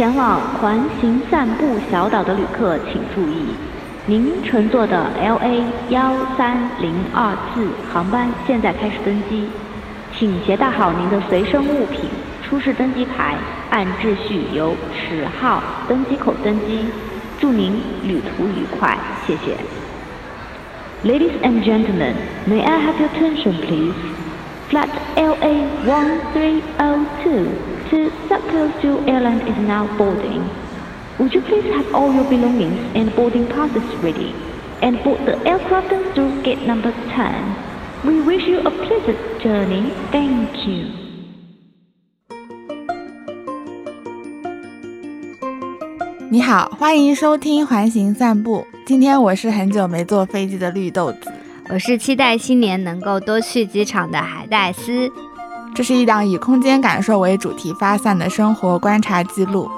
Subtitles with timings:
[0.00, 3.48] 前往环形散步小岛的旅客请注意，
[4.06, 9.50] 您乘坐的 LA 幺三零二次航班现在开始登机，
[10.16, 12.08] 请携带好您的随身物品，
[12.42, 13.36] 出示登机牌，
[13.68, 16.86] 按秩序由十号登机口登机。
[17.38, 19.54] 祝您旅途愉快，谢谢。
[21.04, 22.14] Ladies and gentlemen,
[22.48, 23.92] may I have your attention, please?
[24.70, 30.49] Flight LA 1302 to Southcoast Airline is now boarding.
[31.19, 34.33] Would you please have all your belongings and boarding passes ready
[34.81, 37.55] and board the aircraft through gate number 10?
[38.03, 39.91] We wish you a pleasant journey.
[40.11, 40.89] Thank you.
[46.29, 48.67] 你好，欢迎收听环形散步。
[48.85, 51.31] 今天我是很久没坐飞机的绿豆子，
[51.69, 55.09] 我是期待新年能够多去机场的海带丝。
[55.74, 59.70] 这是一档以空间感受为主题发散的生活观察记录。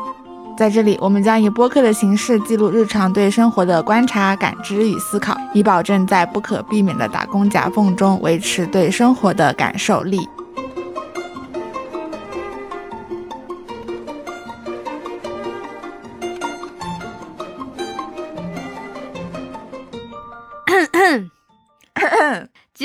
[0.57, 10.29] 在这里，我们将以播客的形式记录日常对生活的观察、感知与思考，以保证在不可避免的打工夹缝中维持对生活的感受力。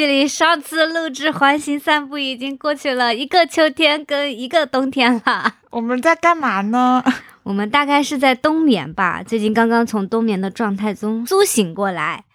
[0.07, 5.53] 离上次录制环形散步已经过去了一个秋天跟一个冬天了。
[5.69, 7.03] 我们在干嘛呢？
[7.43, 12.25] 我们大概是在冬眠吧，最近刚刚从冬眠的状态中苏醒过来，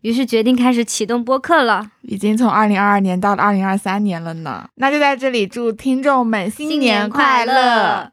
[0.00, 1.90] 于是决定开始启动播客了。
[2.02, 4.68] 已经从二零二二年到了二零二三年了呢。
[4.76, 8.10] 那就在这里祝听众们新年快乐，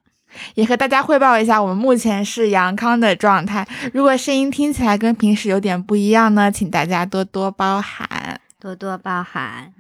[0.53, 3.67] 也和大家汇报一下，我们目前是阳康的状态。
[3.91, 8.39] 如果声音听起来跟平时有点不一样呢，请大家多多包涵。
[8.63, 9.73] 多多包涵，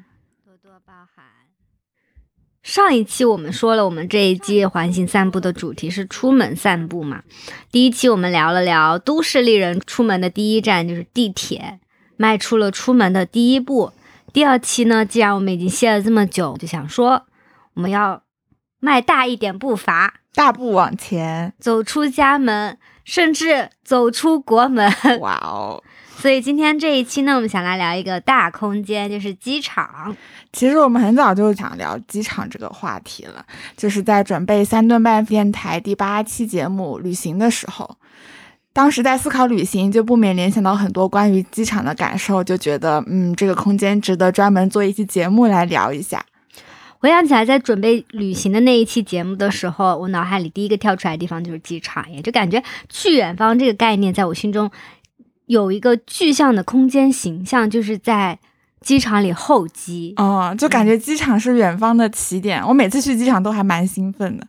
[0.43, 1.23] 多多包涵。
[2.63, 7.23] 上一期我们说了，我们这一季环形散步的主题是出门散步嘛。
[7.71, 11.79] 第一期我们聊了聊都市丽人出门的第一站就是地铁，
[12.17, 13.93] 迈出了出门的第一步。
[14.33, 17.25] 第二期呢，既然我们已经歇了这么久，就想说
[17.75, 18.21] 我们要
[18.81, 24.91] 迈大一点步伐，大步往前，走出家门，甚至走出国门。
[25.21, 25.81] 哇哦！
[26.23, 30.15] 所以今天这一期呢，我们想来聊一个大空间，就是机场。
[30.53, 33.45] 其实我们很早就想聊机场这个话题了，
[33.75, 37.97] 就是在准备三顿半电台第八期节目旅行的时候，
[38.71, 46.25] 当时在思考旅行，就不免联想到很多关于机场的感受，就觉得嗯，这个空间值得专门做一期节目来聊一下。
[46.99, 54.71] 回想起来，在准备旅行的那一期节目的时候，我脑海里第一个跳出来的地方就是机场，也就感觉去远方这个概念在我心中。
[55.45, 58.39] 有一个具象的空间形象，就是在
[58.81, 62.61] 机场里候机哦，就感觉机场是远方的起点。
[62.67, 64.45] 我每次去机场都还蛮兴奋的，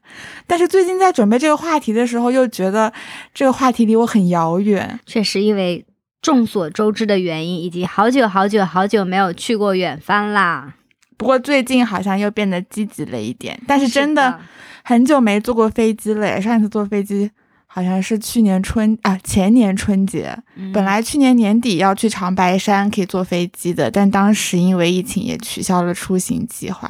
[0.47, 2.93] 但是最近在准备这个话题的时候，又觉得
[3.33, 4.99] 这个话题离我很遥远。
[5.07, 5.85] 确实，因为
[6.21, 10.75] 众所周知的原因，以及好久好久好久没有去过远方啦。
[11.17, 14.41] 不过最近好像又变得积极了一点，但是真的
[14.83, 16.41] 很久没坐过飞机了。
[16.41, 17.31] 上一次坐飞机。
[17.75, 20.33] 好像是去年春啊，前年春节，
[20.73, 26.89] 本来去年年底要去长白山可以坐飞机的，但当时因为疫情也取消了出行计划。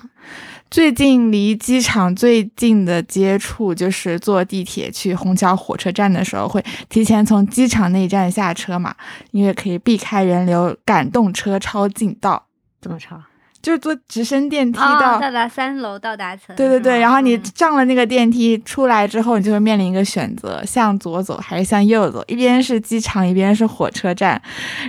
[0.70, 8.94] 最近离机场最近的接触就是坐地铁去虹桥火车站的时候，会提前从机场那站下车嘛，
[9.30, 12.44] 因为可以避开人流，赶动车超近道。
[12.82, 13.18] 怎么超？
[13.64, 22.22] 就是坐直升电梯到到达三楼到达层，对对对，然后你上了那个电梯出来之后，你就会面临一个选择，向左走还是向右走？
[22.26, 24.38] 一边是机场，一边是火车站。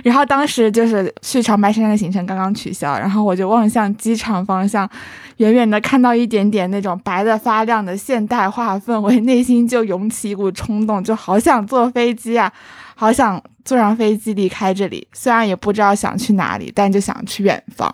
[0.04, 4.86] 然后当时就是去长白山的行程刚刚取消，然后我就望向机场方向，
[5.38, 12.52] 远远的看到一点点那种白的发亮的现代化氛围，内心就涌起一股冲动，就好想坐飞机啊，
[12.94, 15.08] 好想坐上飞机离开这里。
[15.14, 17.90] 虽然也不知道想去哪里，但就想去远方。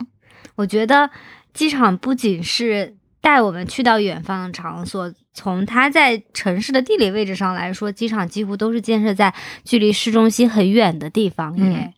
[0.62, 1.10] 我觉得
[1.52, 11.52] 机场不仅是带我们去到远方的场所，从它在城市的地理位置上来说，机场几乎都是建设在距离市中心很远的地方。
[11.58, 11.92] 嗯。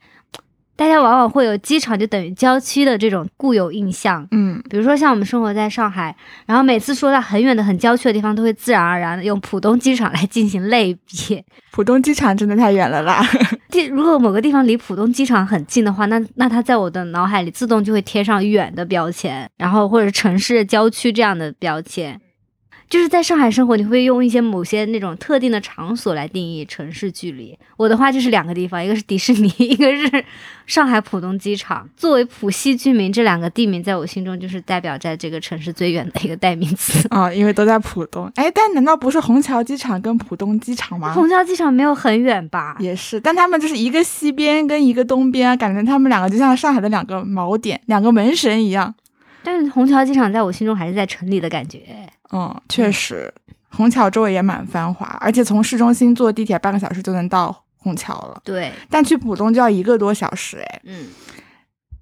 [0.77, 6.15] 大家往往会有机场就等于郊区的这种固有印象，嗯，比如说像我们生活在上海，
[6.47, 11.43] 然后每次说到很远的、很郊区的地方，都会自然而然的用浦东机场来进行类比。
[11.71, 13.25] 浦东机场真的太远了啦！
[13.71, 22.21] 地如果某个地方离浦东机场很近的话，那那它在我的脑海里自动就会贴上远的标签，然后或者城市郊区这样的标签。
[22.89, 27.57] 就是在上海生活，你会用一些某些那种特定的场所来定义城市距离。
[27.77, 30.25] 我的话就是两个地方，一个是迪士尼， 一个是
[30.67, 31.89] 上海浦东机场。
[31.97, 38.31] 作为浦西居民，这两个地名在我心中就是代表在这个城市最远的一个代名词啊，因为都在浦东。
[38.37, 41.13] 哎，但难道不是虹桥机场跟浦东机场吗？
[41.13, 42.77] 虹桥机场没有很远吧？
[42.79, 48.95] 也是，但他们就是一个西边跟一个东边，感觉他们两个就像上海的两个锚点、两个门神一样。
[49.45, 51.83] 但是虹桥机场在我心中还是在城里的感觉。
[52.33, 53.33] 嗯，确实，
[53.69, 58.41] 虹桥周围也蛮繁华，而且从市中心坐地铁半个小时就能到虹桥了。
[58.43, 60.81] 对，但去浦东就要一个多小时，哎。
[60.85, 61.07] 嗯。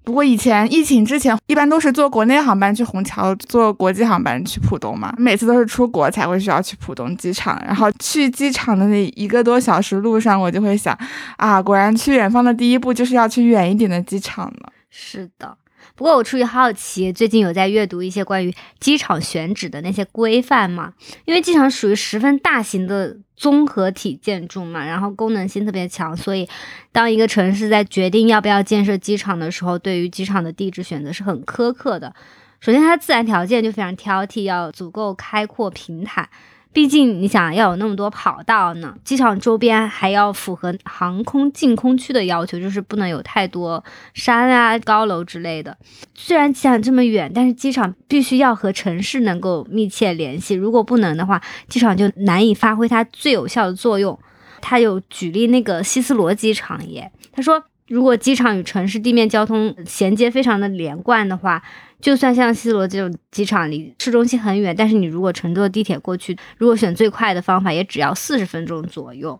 [0.05, 5.13] 不过以前疫情之前，一般都是坐国内航班去虹桥，坐国际航班去浦东嘛。
[5.17, 10.93] 每次都是出国才会需要去浦东机场，然后去机场的那一个多小时路上，我就会想，
[11.37, 14.73] 啊，果然去远方的第一步就是要去远一点的机场了。
[14.89, 15.57] 是的。
[15.95, 20.93] 不过我出于好奇，最近有在阅读一些关于机场选址的那些规范嘛？
[21.25, 26.49] 因为机场属于十分大型的综合体建筑嘛，然后功能性特别强，所以
[26.91, 32.13] 当一个城市在决定要不要建设机场的时候，对于机场的地址选择是很苛刻的。
[32.59, 36.27] 首先，它自然条件就非常挑剔，要足够开阔平坦。
[36.73, 43.83] 毕竟你想要有那么多跑道呢，机场周边还要符合航空净空区的要求，就是不能有太多
[44.15, 45.77] 山啊、高楼之类的。
[46.15, 54.17] 虽然机场这么远，但是机场必须要和城市能够密切联系，如果不能的话，机场就难以发挥它最有效的作用。
[54.59, 57.63] 他有举例那个希斯罗机场耶，他说。
[57.89, 61.61] 如果机场与城市地面交通衔接非常的连贯的话，
[62.03, 69.39] 就算像西罗这种机场离市中心很远，但是你如果乘坐地铁过去，如果选最快的方法，也只要四十分钟左右。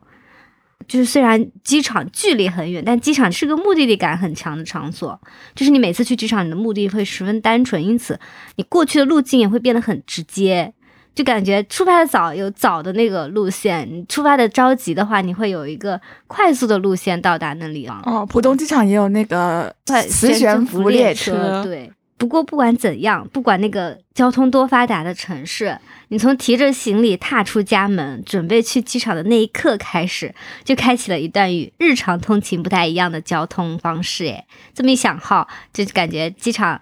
[0.88, 5.20] 就是虽然机场距离很远，但机场是个目的地感很强的场所。
[5.54, 8.18] 就是你每次去机场，你的目的会十分单纯，因此
[8.56, 10.74] 你过去的路径也会变得很直接。
[11.14, 18.02] 就感觉出发的早有早的那个路线，你出发的着急的话，你会有一个快速的路线到达那里啊。
[18.06, 19.76] 哦，浦东机场也有那个
[20.10, 21.62] 磁悬浮列车。
[21.64, 25.78] 对，不过不管怎样，不管那个交通多发达的城市，
[26.08, 30.34] 你从提着行李踏出家门，准备去机场的那一刻开始，
[30.64, 34.26] 就开启了一段与日常通勤不太一样的交通方式。
[34.26, 36.82] 诶，这么一想哈，就感觉机场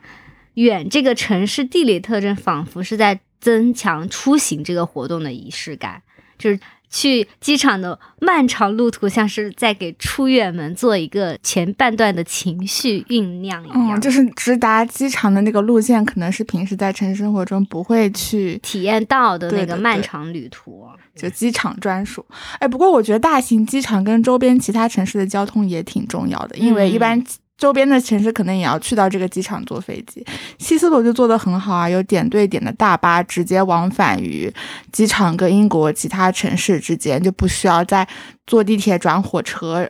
[0.56, 3.19] 远这个城市地理特征，仿佛是在。
[3.42, 6.04] 增强出行这个活动的仪式感，
[6.38, 6.60] 就是
[6.92, 13.98] 去机场的漫长路途，像是在给出远门做一个前半段的情绪酝酿一样。
[13.98, 20.86] 嗯，就是直达机场的那个路线，可能是平时在城市生活中不会去体验到的那个漫长旅途，
[21.16, 22.24] 就机场专属。
[22.60, 27.24] 哎，不过我觉得大型机场跟周边其他城市的交通也挺重要的，因为一般。
[27.62, 30.25] 周边的城市可能也要去到这个机场坐飞机，
[30.58, 34.52] 希斯罗就做得很好啊，有点对点的大巴直接往返于
[34.92, 38.08] 机场跟英国其他城市之间，就不需要再
[38.48, 39.88] 坐地铁转火车。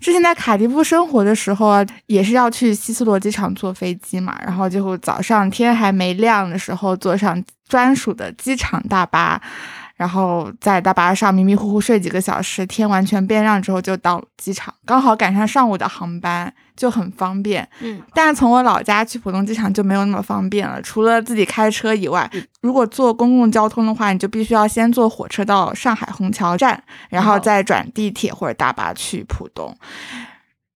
[0.00, 9.38] 之前在卡迪夫生活的时候啊，也是要去希斯罗机场坐飞机嘛，然后就早上天还没亮的时候坐上专属的机场大巴。
[10.00, 17.68] 然后在大巴上迷迷糊糊睡几个小时，天完全变亮之后就到机场，刚好赶上上午的航班，就很方便。
[17.80, 22.30] 嗯，但是从我老家去浦东机场就没有那么方便了，除了自己开车以外，
[22.62, 29.76] 如果坐公共交通的话，你就必须要先坐火车到上海虹桥站，然后再转地铁或者大巴去浦东。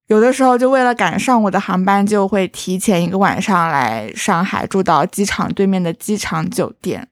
[0.08, 7.08] 有的时候就为了赶上午的航班，就会提前一个晚上来上海住到机场对面的机场酒店。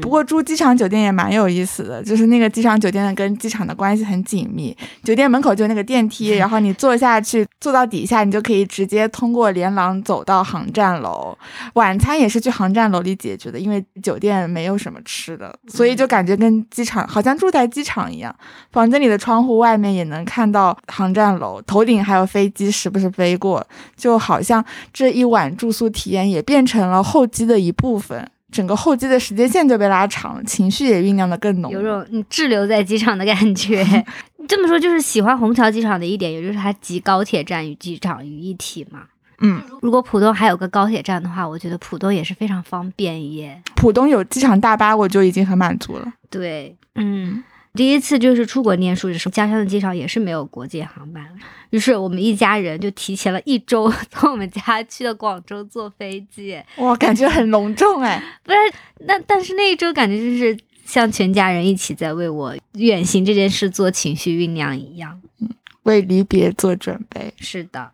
[0.00, 4.76] 不过住机场酒店也蛮有意思的，就是那个机场酒店跟机场的关系很紧密。
[5.04, 11.36] 酒店门口就那个电梯， 然后你坐下去，坐到底下，你就可以直接通过连廊走到航站楼。
[11.74, 18.34] 晚餐也是去航站楼里解决的，因为酒店没有什么吃的，所以就感觉跟机场好像住在机场一样。
[18.72, 28.28] 房间里的窗户外面也能看到航站楼，头顶还有飞机时不时飞过，就好像这一晚住宿体验也变成了候机的一部分。
[28.50, 33.84] 整个候机的时间线就被拉长了，情绪也酝酿的更浓，有种你滞留在机场的感觉。
[34.48, 39.00] 这么说就是喜欢虹桥机场的一点，也就是它集高铁站与机场于一体嘛。
[39.40, 43.62] 嗯，如果浦东还有个高铁站的话，我觉得浦东也是非常方便耶。
[43.76, 46.12] 浦东有机场大巴，我就已经很满足了。
[46.30, 47.44] 对，嗯。
[47.78, 51.24] 第一次就是出国念书的时候，家乡的机场也是没有国际航班，
[51.70, 56.60] 于是我们一家人就提前了一周 从我们家去了广州坐飞机。
[56.78, 58.20] 哇，感觉很隆重哎！
[58.42, 58.58] 不是，
[59.06, 65.48] 那但是那一周感觉就是像全家人一起在为我远行这件事做情绪酝酿一样，嗯，
[65.84, 67.32] 为离别做准备。
[67.38, 67.92] 是的。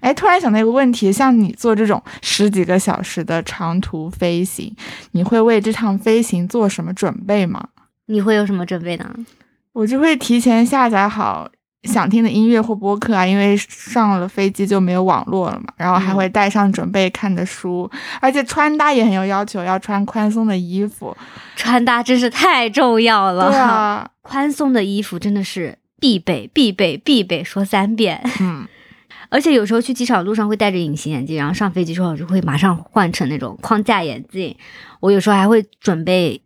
[0.00, 4.74] 哎，突然想到一个问题，像你做这种十几个小时的长途飞行，
[5.12, 7.68] 你会为这趟飞行做什么准备吗？
[8.10, 9.14] 你会有什么准备呢？
[9.72, 11.48] 我就会提前下载好。
[11.84, 17.90] 想听的音乐或播客啊，因为上了飞机就没有网络了嘛，然后还会带上准备看的书，
[18.20, 21.16] 而且穿搭也很有要求，要穿宽松的衣服。
[21.56, 28.22] 穿搭真是太重要了，对啊， 宽松的衣服真的是必备、必备、必备，说三遍。
[28.40, 28.68] 嗯，
[29.30, 34.54] 而且有时候去机场路上会戴着隐形眼镜，然后上飞机之后就会马上换成那种框架眼镜。
[35.00, 36.42] 我有时候还会准备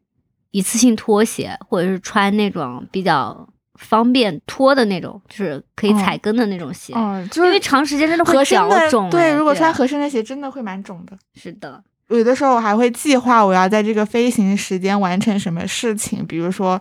[0.54, 3.46] 一次性拖鞋，或者是穿那种比较。
[3.76, 6.92] 方便脱的那种，就是可以踩跟的那种鞋。
[6.96, 9.10] 嗯，因为长时间真的会脚肿。
[9.10, 11.18] 对，如果穿合身的鞋，真的会蛮肿的。
[11.34, 16.80] 是的，有的时候我还会计划我要在这个飞行时间完成什么事情，比如说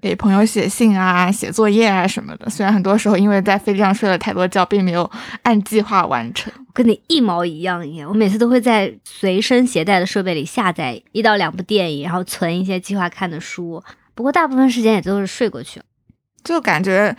[0.00, 2.48] 给朋友写信啊、写作业啊什么的。
[2.48, 5.10] 虽然很多时候因为在飞机上睡了太多觉，并没有
[5.42, 6.52] 按计划完成。
[6.72, 13.82] 跟你一毛一样一样，我每次都会在随身携带的设备里下载一到两部电影，然后存一些计划看的书。
[14.14, 15.80] 不过大部分时间也都是睡过去，
[16.44, 17.16] 就感觉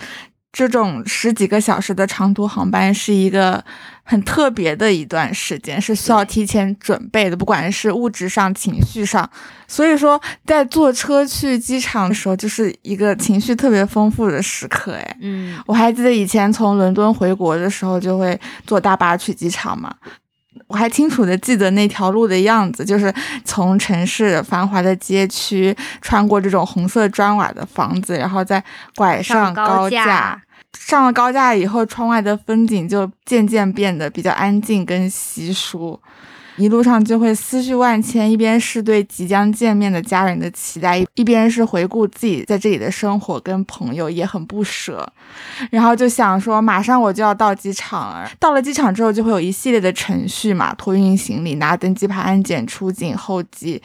[0.52, 3.64] 这种十几个小时的长途航班是一个
[4.04, 9.30] 很特别的一段时间，是需要提前准备的，不管是物质上、情绪上。
[9.68, 14.94] 所以说，在坐车去机场的时候，就是一个情绪特别丰富的时刻。
[14.94, 19.94] 哎，嗯，我还记得以前从伦敦回国的时候，就会坐大巴去机场嘛。
[20.70, 28.64] 我还清楚的记得那条路的样子，就是从城市繁华的街区穿过这种红色砖瓦的房子，然后再
[28.96, 30.42] 拐上高架。
[30.78, 36.00] 上了高架以后，窗外的风景就渐渐变得比较安静跟稀疏。
[36.60, 45.10] 一路上就会思绪万千，一边是对即将见面的家人的期待，一边是回顾自己在这里的生活跟朋友，也很不舍。
[45.72, 48.30] 然后就想说，马上我就要到机场了。
[48.40, 53.82] 到了机场之后，就会有一系列的程序嘛，托运行李、拿登机牌、安检、出境、候机，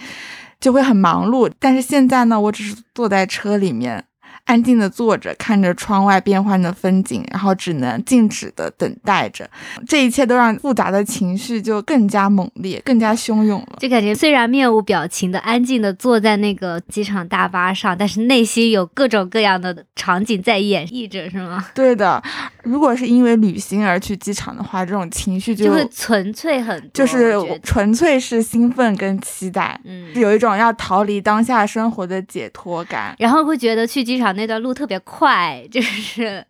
[0.58, 1.48] 就会很忙碌。
[1.60, 4.04] 但是现在呢，我只是坐在车里面。
[4.44, 9.48] 安静的坐着，看着窗外变幻的风景，然后只能静止的等待着。
[9.88, 13.76] 这一切都让复杂的情绪就更加猛烈，更加汹涌了。
[13.78, 21.66] 就感觉虽然面无表情的安静的坐在那个机场大巴上，但是内心有各种各样的场景在演绎着，是吗？
[21.74, 22.22] 对的。
[22.62, 34.33] 如果是因为旅行而去机场的话，这种情绪就会纯粹很，就是纯粹是兴奋跟期待，嗯，有一种要逃离当下生活的解脱感，然后会觉得去机场。
[34.34, 36.44] 那段路特别快， 就是，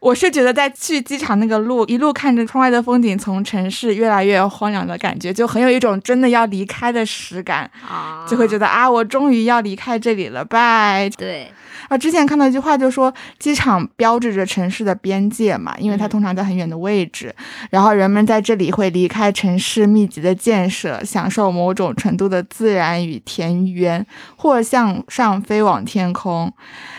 [0.00, 11.10] 我是觉得在去机场那个路，一路看着窗外的风景，从城市越来越荒凉的感觉，就很有一种真的要离开的实感，啊就会觉得啊，我终于要离开这里了，拜。
[11.16, 11.50] 对。
[11.88, 17.34] 啊，之前看到一句话，就说机场标志着城市的边界嘛，因为它通常在很远的位置，
[17.70, 24.04] 然后人们在这里会离开城市密集的建设，享受某种程度的自然与田园，
[24.36, 26.52] 或向上飞往天空。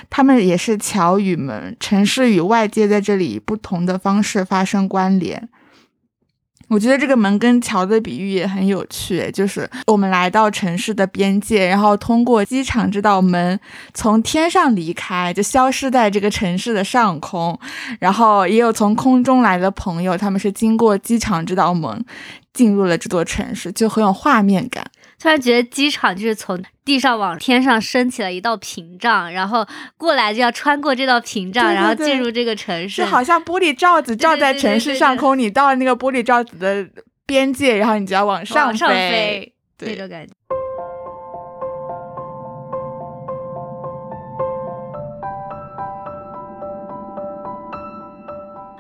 [0.09, 5.49] 他们也是桥与门，城市与外界在这里以不同的方式发生关联。
[6.69, 13.59] 我觉得这个门跟桥的比喻也很有趣，就是我们来到城市的边界，然后通过机场这道门
[13.93, 17.57] 从天上离开，就消失在这个城市的上空，
[17.99, 22.05] 然后也有从空中来的朋友，他们是经过机场这道门
[22.53, 24.85] 进入了这座城市，就很有画面感。
[25.19, 29.65] 突然觉得机场就是从地上往天上升起了一道屏障，然后
[29.97, 36.87] 过来就要穿过这道屏障，然后进入这个城市，就好像玻璃罩子罩在城市上空，你到了那个玻璃罩子的
[37.25, 40.33] 边界，然后你就要往上飞，那种感觉。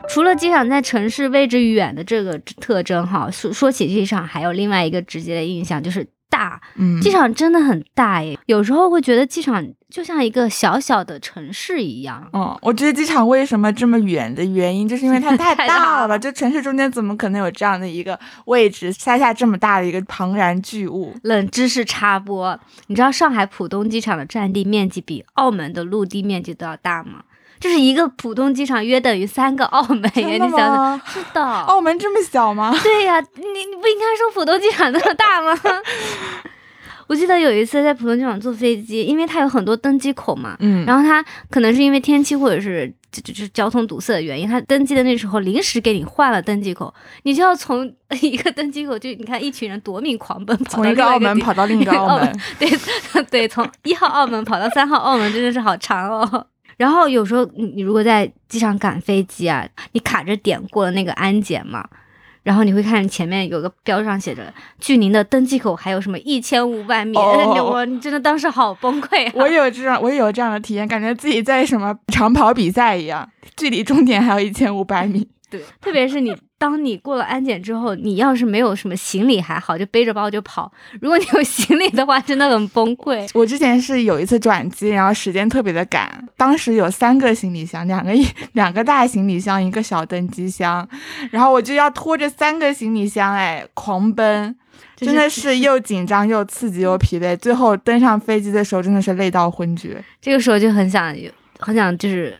[0.07, 6.07] 除了机场在城市位置远的这个特征，哈，说说起机场，还有另外一个直接的印象就是。
[6.29, 12.29] 大，嗯，机场真的很大耶，有时候会觉得机场就像一个小小的城市一样。
[12.33, 21.15] 嗯，我觉得机场为什么这么远的原因，就是因为它 太大了，就城市中间怎么可能有这样的一个位置塞下这么大的一个庞然巨物？
[21.23, 27.23] 冷知识插播，你知道上海浦东机场的占地面积比澳门的陆地面积都要大吗？
[27.59, 32.73] 就是一个浦东机场约等于三个澳门，你想想，是的，澳门这么小吗？
[32.83, 35.57] 对呀，你你不应该说浦东机场那么大吗？
[37.07, 47.89] 我记得有一次在浦东机场坐飞机，因为它有很多登机口嘛，嗯，然后它可能是因为天气或者是就是交通堵塞的原因，它登机的那时候临时给你换了登机口，你就要从
[48.21, 52.69] 一个登机口就你看一群人夺命狂奔，从一个澳门跑到另一个澳门， 对
[53.31, 56.47] 对，从一号澳门跑到三号澳门真的是好长哦。
[56.77, 61.87] 然后有时候你你如果在机场赶飞机啊，你卡着点过了那个安检嘛。
[62.43, 64.41] 然后你会看前面有个标上写着
[64.79, 67.17] “距您的登机口还有什么一千五百米”，
[67.59, 69.29] 我你真的当时好崩溃。
[69.33, 75.27] 我有这样，我也有这样的体验，感觉自己在什么长跑比赛一样，距离终点还有一千五百米。
[75.49, 76.35] 对，特别是你。
[76.59, 80.67] 当你过了安检之后，你要是没有什么行李还好，就背着包就跑；
[80.99, 83.29] 如果你有行李的话，真的很崩溃。
[83.35, 90.89] 我之前是有一次转机，然后时间特别的赶，当时有三个行李箱，两个一两个大行李箱，一个小登机箱，
[91.29, 94.55] 然后我就要拖着三个行李箱，哎，狂奔，
[94.95, 97.37] 真的是又紧张又刺激又疲惫。
[97.37, 100.03] 最后登上飞机的时候，真的是累到昏厥。
[100.19, 101.15] 这个时候就很想，
[101.59, 102.35] 很想就是。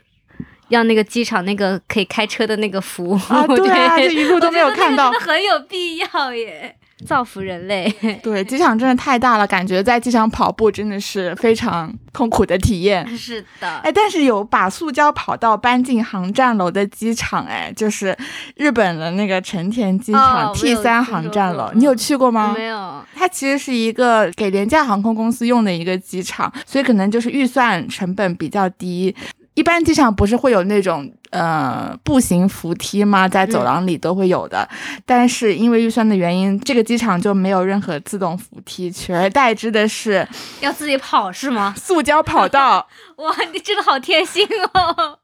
[0.69, 7.89] 要那个机场那个可以开车的那个服务啊， 对啊，这一路都没有看到，真的很有必要耶，造福人类。
[8.21, 13.07] 对，机场真的太大了，感觉在机场跑步真的是非常痛苦的体验。
[13.15, 18.17] 是的，哎，但是有把塑胶跑道搬进航站楼的机场，哎，就是
[18.55, 22.53] 日本的那个成田机场 T 三航站楼，你有去过吗？
[22.57, 29.15] 没有，它其实是一个给廉价航空公司用的一个机场，所以可能就是预算成本比较低。
[29.57, 33.27] 一般机场不是会有那种呃步行扶梯吗？
[33.27, 34.69] 在走廊里都会有的，
[35.03, 40.27] 但是因为预算的原因，这个机场就没有任何自动扶梯，取而代之的是
[40.61, 41.73] 要自己跑是吗？
[41.75, 42.87] 塑胶跑道。
[43.17, 45.17] 哇，你真的好贴心哦！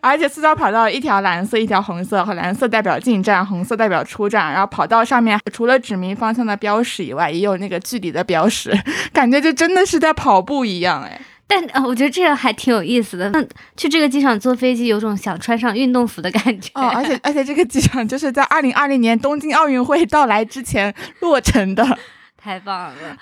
[0.00, 4.52] 而且塑胶跑道一条蓝色，一条红色，和蓝色代表进站，红色代表出站。
[4.52, 8.72] 然后跑道上面除了指明方向的标识以外，也有那个距离的标识，
[9.12, 11.20] 感觉就真的是在跑步一样哎。
[11.48, 13.30] 但啊，我觉得这个还挺有意思的。
[13.30, 13.40] 那
[13.76, 16.70] 去这个机场坐飞机，有种想穿上运动服的感觉。
[16.74, 21.86] 哦，而且而且这个机场就是在二零二零年东京奥运会到来之前落成的，
[22.36, 23.16] 太棒了。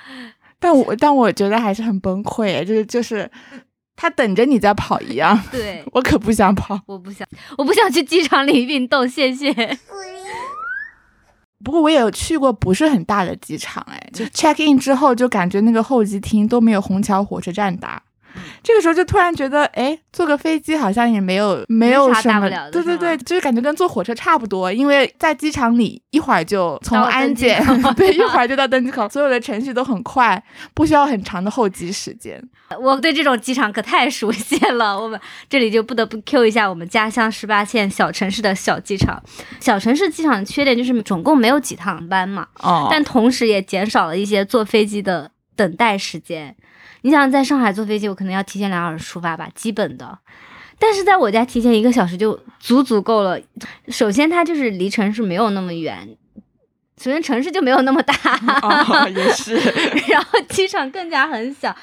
[0.59, 3.31] 但我但我觉得还是很崩溃，就是就是
[3.95, 5.39] 他等着你在跑一样。
[5.53, 7.29] 对，我可不想跑，我不想，
[7.59, 9.53] 我不想去机场里运动，谢谢。
[11.63, 18.03] 不过我也有去过不是很大的机场，哎，就 check in 之后就感觉那个候机厅都没有虹桥火车站大。
[18.63, 27.65] 这个时候就突然觉得，哎，坐个飞机好像也没有没有什么，对对对，就是感觉跟坐火车差不多，因为在机场里一会儿就从安检，
[27.97, 30.43] 对， 一会儿就到登机口，所有的程序都很快，
[30.75, 32.43] 不需要很长的候机时间。
[32.81, 39.23] 我对这种机场可太熟悉了，我们这里就不得不 Q 一下我们家乡十八线小城市的小机场。
[39.61, 46.57] 小城市机场的缺点就是总共没有几趟班嘛，哦，但同时也减少了一些坐飞机的等待时间。
[47.05, 50.19] 你想在上海坐飞机，我可能要提前两小时出发吧，基本的。
[50.79, 53.39] 但是在我家提前一个小时就足足够了。
[53.89, 56.17] 首先，它就是离城市没有那么远，
[56.99, 59.55] 首先城市就没有那么大，也是。
[60.09, 61.77] 然后机场更加很小。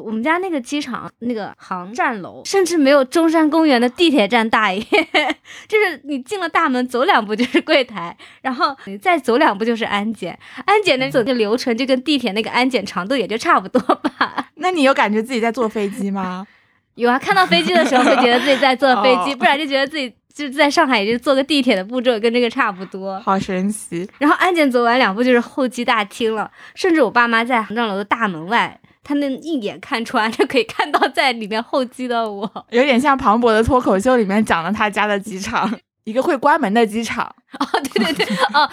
[0.00, 4.82] 我们家那个机场那个航站楼，甚至没有中山公园的地铁站大耶，
[5.66, 14.48] 就是你进了大门，走两步就是柜台，然后你再走两步就是安检，安检的整个流程就跟地铁那个安检长度也就差不多吧。
[14.56, 16.46] 那你有感觉自己在坐飞机吗？
[16.96, 23.20] 有啊，看到飞机的时候会觉得自己在坐飞机，不然就觉得自己就在上海，也就坐个地铁的步骤跟这个差不多。
[23.20, 24.08] 好神奇。
[24.18, 28.80] 然后安检走完两步就是候机大厅了，甚至我爸妈在航站楼的大门外。
[29.06, 37.24] 他能一眼看穿，就可以看到在里面候机的我， 有点像庞博的脱口秀里面讲了他家的机场， 一个会关门的机场。
[37.60, 38.68] 哦，对对对，哦，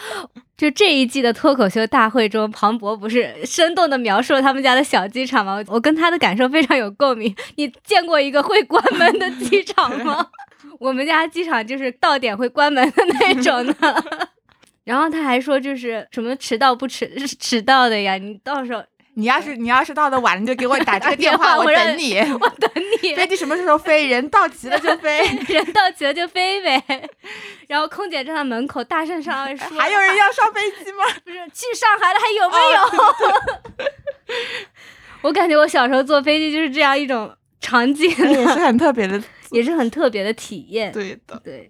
[0.58, 5.64] 就这一季的脱口秀大会中，庞博不是生动的描述了他们家的小机场吗？
[5.68, 7.34] 我跟他的感受非常有共鸣。
[7.58, 10.26] 你见过一个会关门的机场吗？
[10.80, 14.20] 我们家机场就是到点会关门的那种的。
[14.84, 17.08] 然后他还说，就是什么迟到不迟
[17.40, 18.18] 迟到的呀？
[18.18, 18.84] 你到时候。
[19.16, 22.72] 你要是你要是到的晚，你就给我打这个电话， 我等你，我等
[23.02, 23.14] 你。
[23.16, 24.08] 飞机什么时候飞？
[24.08, 26.84] 人到齐了就飞， 人到齐了就飞呗。
[27.68, 31.04] 然后空姐站在门口大声上说：“还有人要上飞机吗？
[31.24, 34.38] 不是去上海的还有没有？”
[35.22, 39.22] 我感觉我小时候坐飞机就是这样一种场景，也是很特别的，
[39.52, 40.92] 也是很特别的体验。
[40.92, 41.70] 对的，对。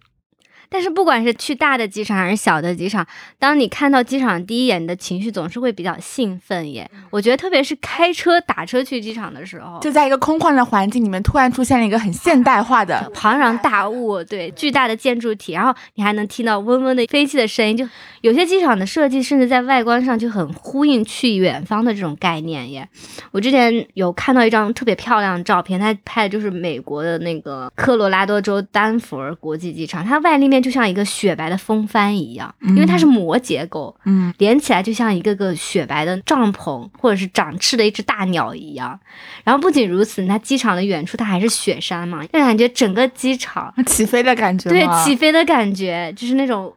[0.73, 3.05] 但是不管是去大的机场还是小的机场，
[3.37, 6.89] 当你看到机场第一眼，你的情绪总是会比较兴奋耶。
[7.11, 17.77] 我觉得特别是开车打车去机场的时候，就在一个空旷的环境里面，突然出现了一个很现代化的庞然大物，对，巨大的建筑体，然后你还能听到嗡嗡的飞机的声音。
[17.77, 17.87] 就
[18.21, 22.89] 有些机场的设计，甚至在外观上就很呼应去远方的这种概念耶。
[23.31, 30.62] 我之前有看到一张特别漂亮的照片，它拍的就是美国的那个科罗拉多州丹佛国际机场，它外立面。
[30.63, 38.99] 就像一个雪白的风帆一样，因为它是膜结构，嗯，连起来就像一个个雪白的帐篷，或者是长翅的一只大鸟一样。
[39.43, 46.73] 然后不仅如此，那机场的远处它还是雪山嘛，就感觉整个机场 起飞的感觉，对，起飞的感觉就是那种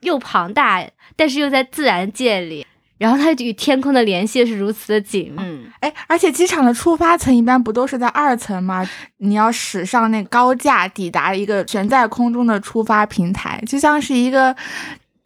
[0.00, 0.82] 又庞大，
[1.14, 2.66] 但是又在自然界里。
[2.98, 8.88] 然后它与天空的联系是如此的紧，嗯，哎，而且机场的出发层一般不都是在二层吗？
[9.18, 14.56] 你要驶上那高架，抵达一个悬在空中的出发平台，就像是一个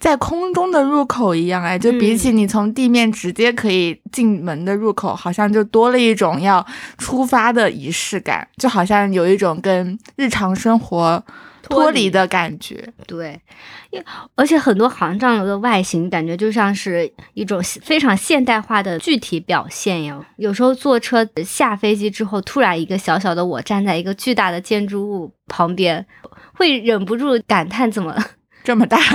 [0.01, 6.65] 在空中的入口一样，哎，就比起你从地面直接可以进门的入口，好像就多了一种要
[6.99, 11.23] 出发的仪式感，就好像有一种跟日常生活。
[11.71, 13.41] 脱离的感觉，对，
[13.91, 14.05] 因
[14.35, 20.21] 而且很多航站楼的外形感觉就像是一种非常现代化的具体表现呀。
[20.37, 26.05] 有时候坐车下飞机之后，突然一个小小的我站在一个巨大的建筑物旁边，
[26.55, 28.17] 会忍不住感叹怎么
[28.63, 28.99] 这么大？
[29.01, 29.13] 因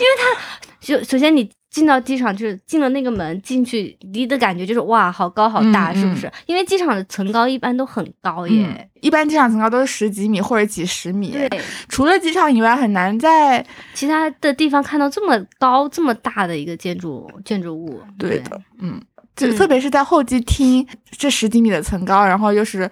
[0.00, 0.40] 为它
[0.80, 1.50] 就首先你。
[1.74, 6.30] 进到机场就是进了那个门进去，离的感觉就是哇，好高好大，是不是？
[6.46, 11.32] 因为机场的层高一般都很高耶，一般机场层高都是十几米或者几十米。
[11.32, 11.50] 对，
[11.88, 18.00] 除了机场以外，很难在其他的地方看到这么高这么大的一个建筑建筑物。
[18.16, 19.02] 对的，嗯，
[19.34, 22.88] 就特别是在候机厅，这十几米的层高，然后又是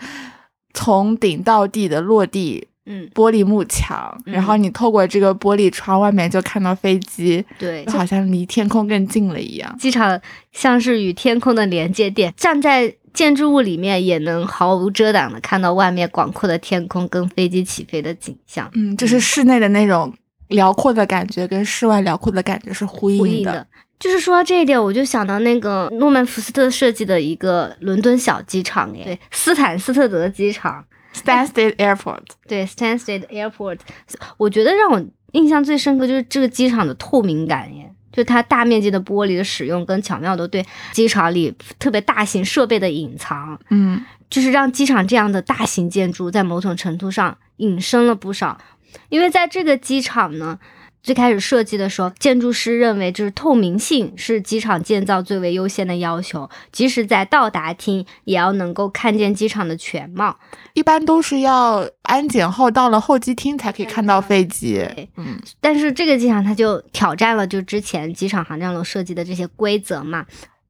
[0.75, 2.67] 从顶到地的落地。
[2.85, 9.77] 嗯，玻璃幕墙，然后你透过这个玻璃窗外面就看到飞机，对，就好像离天空更近了一样。
[9.79, 18.69] 机场像是与天空的连接点，站在建筑物里面也能毫无遮挡的看到外面广阔的天空跟飞机起飞的景象。
[18.75, 20.13] 嗯，就是室内的那种
[20.49, 23.65] 辽阔的感觉跟室外辽阔的感觉是呼应的。
[24.01, 30.85] 就是说到这一点，我就想到那个诺曼福斯特设计的一个伦敦小机场，对，斯坦斯特德机场。
[31.15, 33.79] Stansted Airport， 对，Stansted Airport，
[34.37, 48.59] 我觉得让我印象最深刻就是这个机场的透明感耶，就它大面积的玻璃的使用跟巧妙的对机场里特别大型设备的隐藏，嗯，就是让机场这样的大型建筑在某种程度上隐身了不少，
[49.09, 50.59] 因为在这个机场呢。
[51.03, 60.39] 最开始设计的时候，建筑师认为就是透明性是机场建造最为优先的要求，即使在到达厅也要能够看见机场的全貌。
[60.75, 64.89] 一般都是要安检后到了候机厅才可以看到飞机。
[65.17, 70.25] 嗯，但是这个机场它就挑战了就之前机场航站楼设计的这些规则嘛。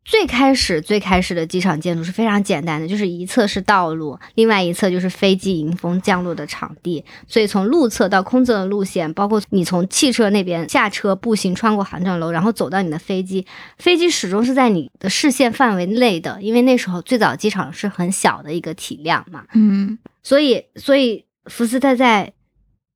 [0.04, 7.04] 最开始最开始的机场建筑是非常简单的，就是一侧是道路，另外一侧就是飞机迎风降落的场地。
[7.28, 13.46] 所以从路侧到空侧的路线，包括你从汽车那边下车步行穿过航站楼，然后走到你的飞机，
[13.78, 19.44] 飞机始终是在你的视线范围内的，因为那时候最早机场是很小的一个体量嘛。
[19.54, 22.32] 嗯，所以所以福斯特在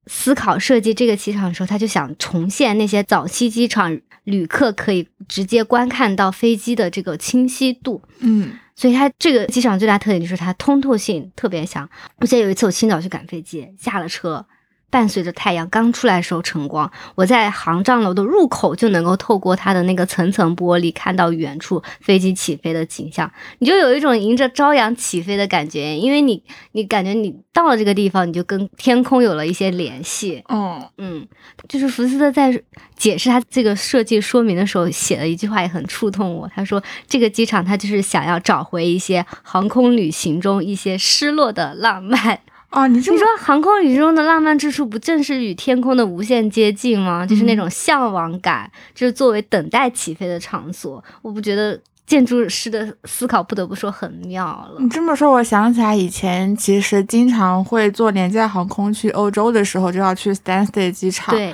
[0.07, 3.99] 思考设计这个机场的时候，他就想重现那些早期机场。
[4.27, 11.89] 旅客可以直接观看到飞机的这个清晰度，嗯，所以它这个机场最大特点就是它通透性特别强。
[12.17, 14.45] 我记得有一次我清早去赶飞机，下了车。
[14.89, 30.41] 伴随着太阳刚出来的时候晨光，我在航站楼的入口就能够透过它的那个层层玻璃看到远处飞机起飞的景象，你就有一种迎着朝阳起飞的感觉，因为你你感觉你到了这个地方，你就跟天空有了一些联系。
[30.47, 31.27] 嗯嗯，
[31.67, 32.63] 就是福斯特在
[32.95, 42.39] 解释他这个设计说明的时候写了一句话也很触动我，他说这个机场他就是想要找回一些航空旅行中一些失落的浪漫。
[42.69, 47.25] 哦，你你说航空宇宙中的浪漫之处，不正是与天空的无限接近吗？
[47.25, 51.03] 就是那种向往感，就是作为等待起飞的场所。
[51.21, 54.75] 我不觉得建筑师的思考不得不说很妙了。
[54.79, 61.33] 你这么说，我想起来以前其实经常会坐廉价航空去欧洲的时候，就要去 Stansted 机场。
[61.33, 61.53] 对。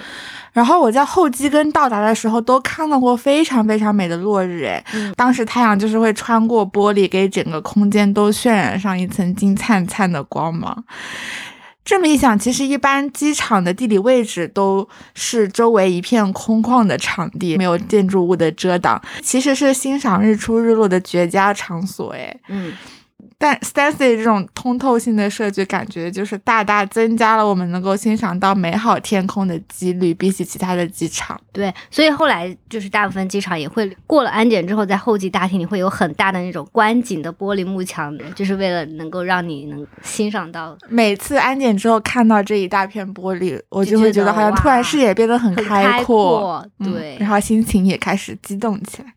[0.53, 4.83] 然后我在候机跟到达的时候都看到过非常非常美的落日，哎，
[5.15, 10.83] 当时太阳就是会穿过玻璃，给整个空间都渲染上一层金灿灿的光芒。
[11.83, 22.71] 这么一想，其实一般机场的地理位置都是周围一片空旷的场地，没有建筑物的遮挡，其实是欣赏日出日落的绝佳场所，哎，嗯。
[23.43, 31.37] 但 Stancy 这种通透性的设计，感觉就是大大增加了我们能够欣赏到美好天空的几率，比起其他的机场。
[31.51, 40.77] 对，所以后来就是大部分机场也会过了安检之后，在候机大厅里会有很大的那种观景的玻璃幕墙，就是为了能够让你能欣赏到。
[40.87, 49.13] 每次安检之后看到这一大片玻璃，我就会觉得好像突然视野变得很开阔，对，然后心情也开始激动起来。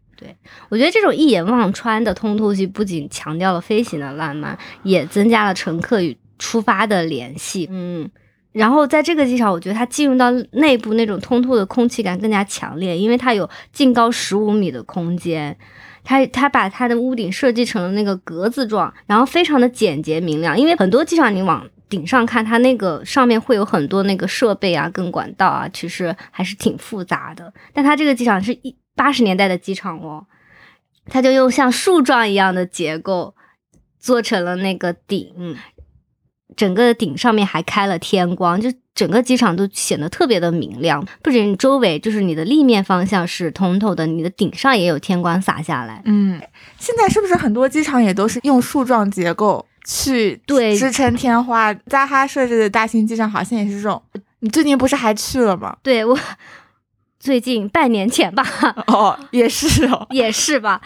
[0.69, 7.69] 我觉得这种一眼望穿的通透性，不仅强调了飞行的浪漫，也增加了乘客与出发的联系。
[7.71, 8.11] 嗯，
[8.53, 15.57] 然后在这个机场，我觉得它进入到内部那种通透的空气感更加强烈，因为它有近高十五米的空间，
[16.05, 20.59] 它它把它的屋顶设计成了那个格子状，然后非常的简洁明亮。
[20.59, 27.53] 因为很多机场你往顶上看，它那个上面会有很多那个设备啊、跟管道啊，其实还是挺复杂的。
[27.73, 30.27] 但它这个机场是一八十年代的机场哦，
[31.09, 33.37] 它就用像树状一样的结构
[34.01, 35.57] 做成了那个顶。
[36.57, 41.07] 整个顶上面还开了天光，就整个机场都显得特别的明亮。
[41.21, 46.01] 不仅周围就是你的立面方向是通透的，你的顶上也有天光洒下来。
[46.07, 46.41] 嗯，
[46.79, 51.75] 现在是不是很多机场也都是用树状结构去对支撑天花？
[51.75, 54.03] 扎哈设置的大型机场好像也是这种。
[54.39, 55.77] 你最近不是还去了吗？
[55.83, 56.19] 对我。
[57.19, 58.45] 最近半年前吧，
[58.89, 60.81] 哦，也是哦， 也是吧。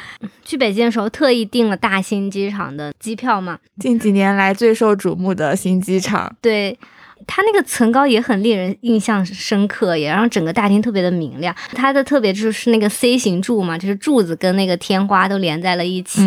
[0.44, 6.34] 去北京的时候特意订了大兴机场的机票嘛，近几年来最受瞩目的新机场。
[6.40, 6.78] 对。
[7.26, 11.54] 它那个层高也很令人印象深刻，也让整个大厅特别的明亮。
[11.74, 16.22] 它的特别就是那个 C 型柱嘛，就是柱子跟那个天花都连在了一起，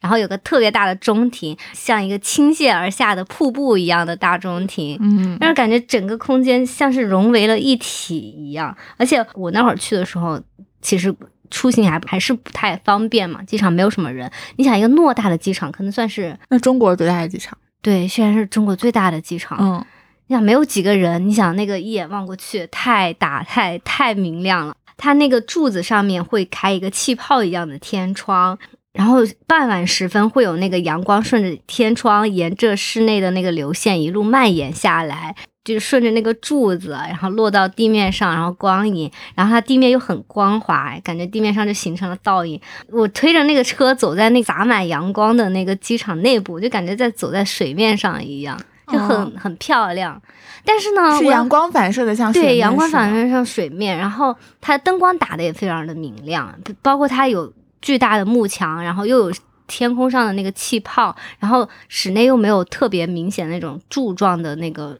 [0.00, 8.76] 然后有个特别大的中庭，像一个倾泻而下的瀑布一样的大中庭，嗯，让人感觉整个空间像是融为了一体一样。
[8.96, 10.40] 而且我那会儿去的时候，
[10.80, 11.14] 其实
[11.50, 14.30] 出行还还是不太方便嘛，机场没有什么人。
[14.56, 19.84] 你想一个偌大的机场，可能算是那中国最大的机场，对，虽然是中国最大的机场，嗯。
[20.28, 24.76] 你想没有几个人，你想那个一眼望过去太大太太明亮了。
[24.98, 28.58] 它那个柱子上面会开一个气泡一样的天窗，
[28.92, 42.60] 然后傍晚时分会有那个阳光顺着天窗沿着室内的那个流线一路蔓延下来，就是顺着那个柱子，然后落到地面上，然后光影，然后它地面又很光滑，感觉地面上就形成了倒影。
[42.90, 48.60] 我推着那个车走在那洒满阳光的那个机场内部，就感觉在走在水面上一样。
[48.90, 50.20] 就很很漂亮，
[50.64, 59.32] 但是呢，是阳光反射的，像对阳光反射像水面，然后它灯光打的也非常的明亮，包括它有巨大的幕墙，然后又有
[59.66, 64.98] 天空上的那个气泡，然后室内又没有特别明显那种柱状的那个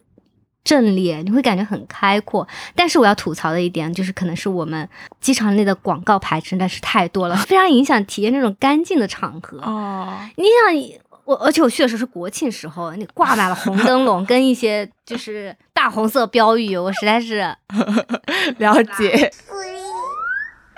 [0.62, 2.46] 阵列，你会感觉很开阔。
[2.74, 4.86] 但是我要吐槽的一点就是，可能是我们
[5.20, 9.58] 机场内的广告牌真的是太多了，非常影响体验那种干净的场合。
[9.62, 11.07] 哦，你想。
[11.28, 17.54] 我而且我去的时候是国庆时候，那挂满了红灯笼跟一些就是大红色标语，我实在是
[18.56, 19.30] 了解。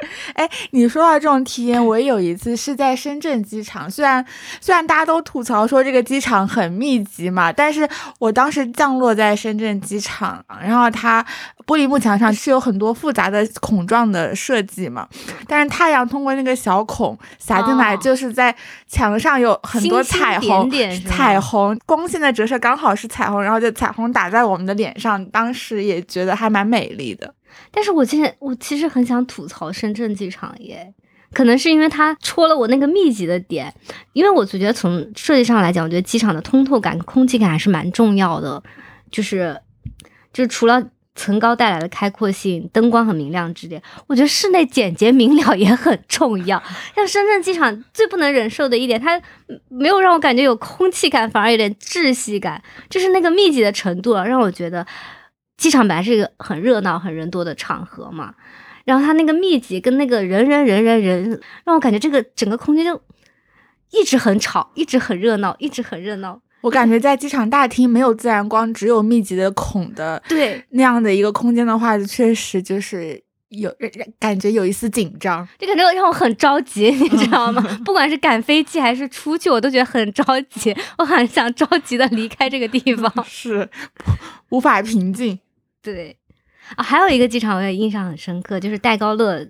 [0.35, 3.91] 哎，你说到这种体验，我也有一次是在深圳机场。
[3.91, 4.25] 虽然
[4.61, 11.25] 虽然大家都吐槽说这个机场很密集嘛，但是我当时降落在深圳机场，然后它
[11.67, 15.09] 玻璃幕墙上是有很多复杂的孔状的设计嘛，
[15.47, 18.55] 但是太阳通过那个小孔洒进来，就是在
[18.89, 20.71] 墙上有很多彩虹，
[21.07, 27.35] 彩虹光线的折射刚好是彩虹，然后就彩虹打在我们的脸上，当时也觉得还蛮美丽的。
[27.71, 30.93] 但是我现在我其实很想吐槽深圳机场耶，
[31.33, 33.73] 可能是因为它戳了我那个密集的点，
[34.13, 38.63] 因为我觉得从设计上来讲，我觉得机场的通透感、空气感还是蛮重要的，
[39.11, 39.61] 就是
[40.33, 46.63] 就是除了层高带来的开阔性、灯光很明亮之点，我觉得室内简洁明了也很重要。
[46.95, 49.21] 像深圳机场最不能忍受的一点，它
[49.69, 54.87] 没有让我感觉有空气感，反而有点窒息感，就是那个密集的程度啊，让我觉得。
[55.61, 58.35] 机场本来是一个很热闹、很人多的场合嘛，
[58.87, 62.99] 然后它那个密集跟那个人人人人人，让我感觉这个整个空间就
[63.90, 66.40] 一直很吵，一直很热闹，一直很热闹。
[66.62, 73.70] 我感觉在机场大厅没有自然光，只有密集的孔的，对那样的一个空间的话，确实就是有
[74.18, 77.62] 感觉有一丝紧张，就感觉让我很着急， 你知道吗？
[77.85, 83.68] 不管是赶飞机还是出去，我都觉得很着急，我很想着急的离开这个地方， 是
[84.49, 85.38] 无法平静。
[85.83, 86.16] 对，
[86.77, 89.47] 啊，还有一个机场我也印象很深刻，就是戴高乐，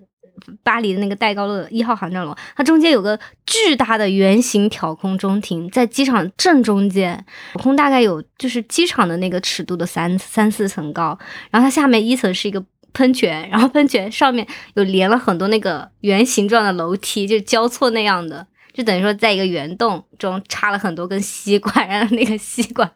[0.63, 12.63] 巴黎的那个戴高乐一号航站楼，它中间有个巨大的圆形挑空中庭，在机场正中间，空大概有就是机场的那个尺度的三三四层高，然后它下面一层是一个
[12.93, 22.89] 喷泉，然后喷泉上面有连了很多那个圆形状的楼梯，就交错那样的，就等于说在一个圆洞中插了很多根吸管，然后那个吸管。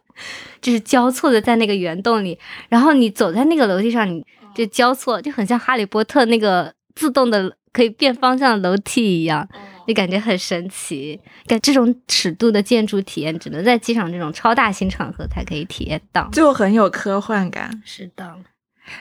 [0.60, 4.24] 就是交错的在那个圆洞里，然后你走在那个楼梯上，你
[4.54, 9.46] 就交错，就很像哈利波特那个自动的可以变方向的楼梯一样，
[9.86, 11.20] 就感觉很神奇。
[11.46, 17.82] 感这种尺度的建筑体验，只能在机场这种超大型场合才可以体验到，就很有科幻感。
[17.84, 18.36] 是的。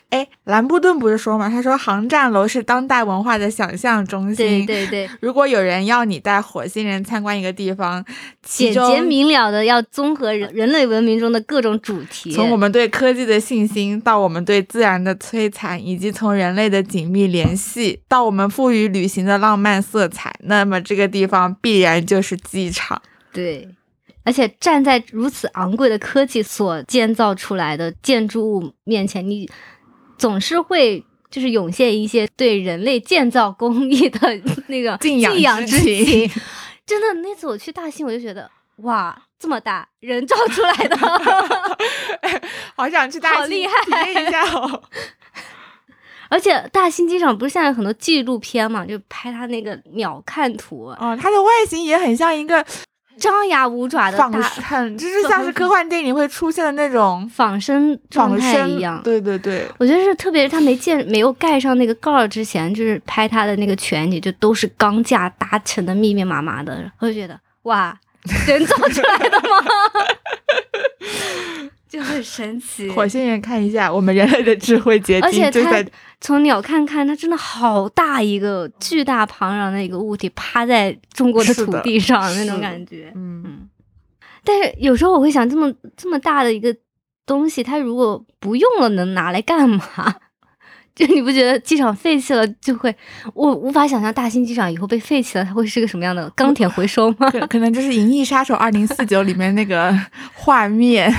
[0.10, 1.50] 哎，兰布顿不是说嘛？
[1.50, 4.65] 他说航站楼是当代文化的想象中心。
[4.65, 5.10] 对对对。
[5.21, 8.04] 如果有人要你带火星人参观一个地方，
[8.41, 23.02] 简洁明了的要综合人人类文明中的各种主题，从我们对科技的信心到我们对自然的摧残，以及从人类的紧密联系到我们赋予旅行的浪漫色彩，那么这个地方必然就是机场。
[23.32, 23.67] 对。
[24.28, 29.48] 而且站在如此昂贵的科技所建造出来的建筑物面前，你
[30.17, 34.19] 总是会就是涌现一些对人类建造工艺的
[34.67, 36.30] 那个 敬仰之情。
[36.86, 40.97] 真的，那次我去大兴，我就觉得哇，这么大人造出来的，
[42.75, 44.84] 好想去大兴体验一下哦。
[46.28, 50.86] 而且大兴机场不是现在很多纪录片嘛，就拍它那个鸟瞰图。
[50.99, 52.65] 哦，它的外形也很像一个。
[53.17, 59.01] 张牙舞爪的，很 就是像是科幻电影会出现的那种仿生状态一样。
[59.04, 67.97] 对对对，我觉得是，特别是他没见、没有盖上那个盖儿之前，就是拍他的那个全景，就都是钢架搭成的密密麻麻的，我就觉得哇，
[68.47, 69.65] 人造出来的吗？
[71.95, 72.89] 就很神奇。
[72.89, 75.84] 火星人看一下，我们人类的智慧结晶而且它。
[76.21, 83.12] 从鸟看看，它真的好大一个巨大庞然的一个物体趴在中国的土地上那种感觉。
[83.13, 83.67] 嗯，
[84.43, 86.75] 但是有时候我会想，这么这么大的一个
[87.27, 89.81] 东西，它如果不用了，能拿来干嘛？
[90.95, 92.95] 就你不觉得机场废弃了就会？
[93.36, 97.29] 我无法想象大兴机场以后被废弃了，它会是个什么样的钢铁回收吗？
[97.49, 99.93] 可能就是《银翼杀手二零四九》里面那个
[100.34, 101.13] 画面。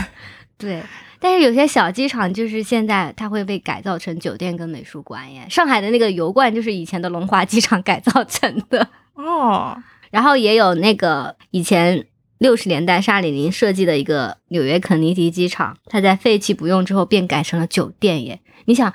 [0.58, 0.82] 对。
[1.18, 5.46] 但是有些小机场就是现在它会被改造成酒店跟美术馆耶。
[5.48, 9.82] 上海的那个油罐就是以前的龙华机场改造成的 哦。
[10.10, 12.06] 然后也有那个以前
[12.38, 18.40] 六十年代沙里宁设计的一个纽约肯尼迪机场，它在废弃不用之后便改成了酒店耶。
[18.66, 18.92] 你想，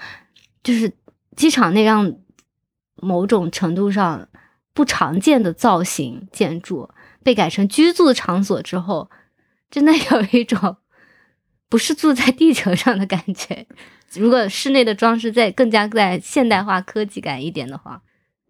[0.64, 0.94] 就是
[1.36, 2.18] 机场那样
[2.96, 4.28] 某种程度上
[4.74, 6.90] 不常见的造型建筑
[7.24, 9.10] 被改成居住场所之后，
[9.72, 10.78] 真的有一种。
[11.72, 13.66] 不是住在地球上的感觉。
[14.14, 18.02] 如果室内的装饰再更加在现代化、科技感一点的话，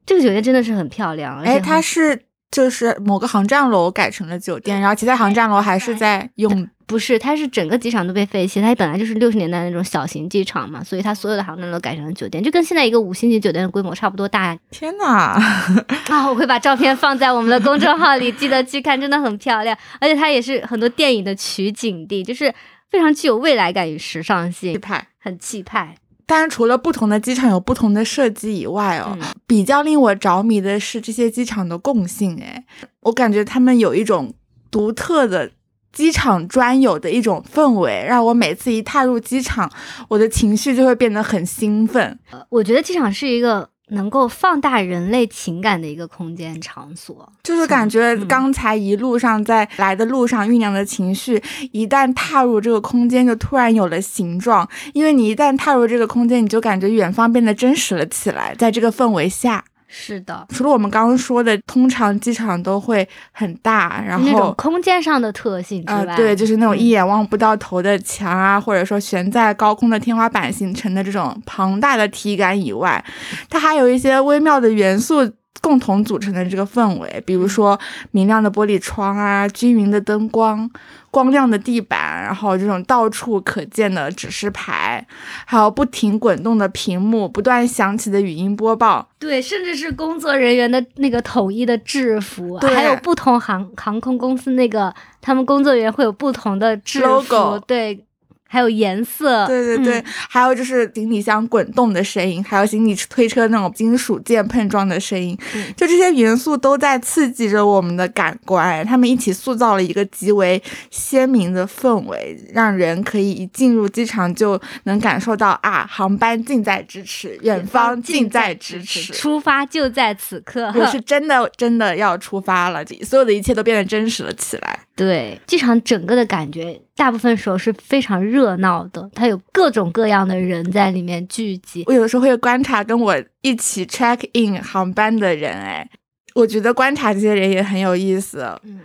[0.08, 1.40] 这个酒店真的是很漂亮。
[1.42, 6.68] 哎，它是就是某个航站楼改成了酒店，然后其他航站楼还是在用。
[6.88, 8.60] 不是，它是整个机场都被废弃。
[8.60, 14.58] 它本来就是六十年代那种小型机场嘛，所以它所有的航站楼改成了酒店，就跟现在一个五星级酒店的规模差不多大。
[14.72, 15.40] 天哪！
[16.10, 19.78] 啊，我会把照片放在我们的公众号里，记得去看，真的很漂亮。
[20.02, 22.52] 而且它也是很多电影的取景地，就是。
[22.92, 25.96] 非常具有未来感与时尚性，气派，很气派。
[26.26, 32.40] 但是除了不同的机场有不同的设计以外哦，比较令我着迷的是这些机场的共性。
[32.42, 32.64] 哎，
[33.00, 34.34] 我感觉他们有一种
[34.70, 35.52] 独特的
[35.92, 39.72] 机场专有的一种氛围，让我每次一踏入机场，
[40.10, 42.20] 我的情绪就会变得很兴奋。
[42.50, 43.71] 我觉得机场是一个。
[43.92, 54.68] 能够放大人类情感的一个空间场所，就是感觉刚才一路上在来的路上酝酿的情绪，一旦踏入这个空间，就突然有了形状。
[54.94, 58.56] 因为你一旦踏入这个空间，你就感觉远方变得真实了起来。
[58.58, 59.64] 在这个氛围下。
[59.92, 73.04] 是的，除了我们刚刚说的，通常机场都会很大，然后那种空间上的特性之外，对，就是那种一眼望不到头的墙啊，或者说悬在高空的天花板形成的这种庞大的体感以外，
[73.50, 75.30] 它还有一些微妙的元素。
[75.60, 77.80] 共同组成的这个氛围，比如说
[78.12, 80.70] 明亮的玻璃窗啊，均匀的灯光，
[81.12, 85.06] 光亮的地板，然后这种到处可见的指示牌，
[85.46, 98.06] 还有不停滚动的屏幕，不断响起的语音播报，对，甚至是工作人员的那个统一的制服，还有不同航航空公司那个他们工作人员会有不同的制服，对。
[98.52, 105.38] 还有颜色，对对对，还有就是行李箱滚动的声音，还有行李推车那种金属件碰撞的声音，
[105.78, 124.80] 就这些元素都在刺激着我们的感官，他们一起塑造了一个极为鲜明的氛围，让人可以一进入机场就能感受到啊，航班近在咫尺，远方近在咫尺，出发就在此刻，我是真的真的要出发了，所有的一切都变得真实了起来。
[124.96, 131.84] 对，机场整个的感觉，大部分时候是非常热闹的，它有各种各样的人在里面聚集。
[131.88, 135.90] 我有的时候会观察跟我一起 check in 航班的人，哎，
[136.36, 138.46] 我觉得观察这些人也很有意思。
[138.64, 138.82] 嗯。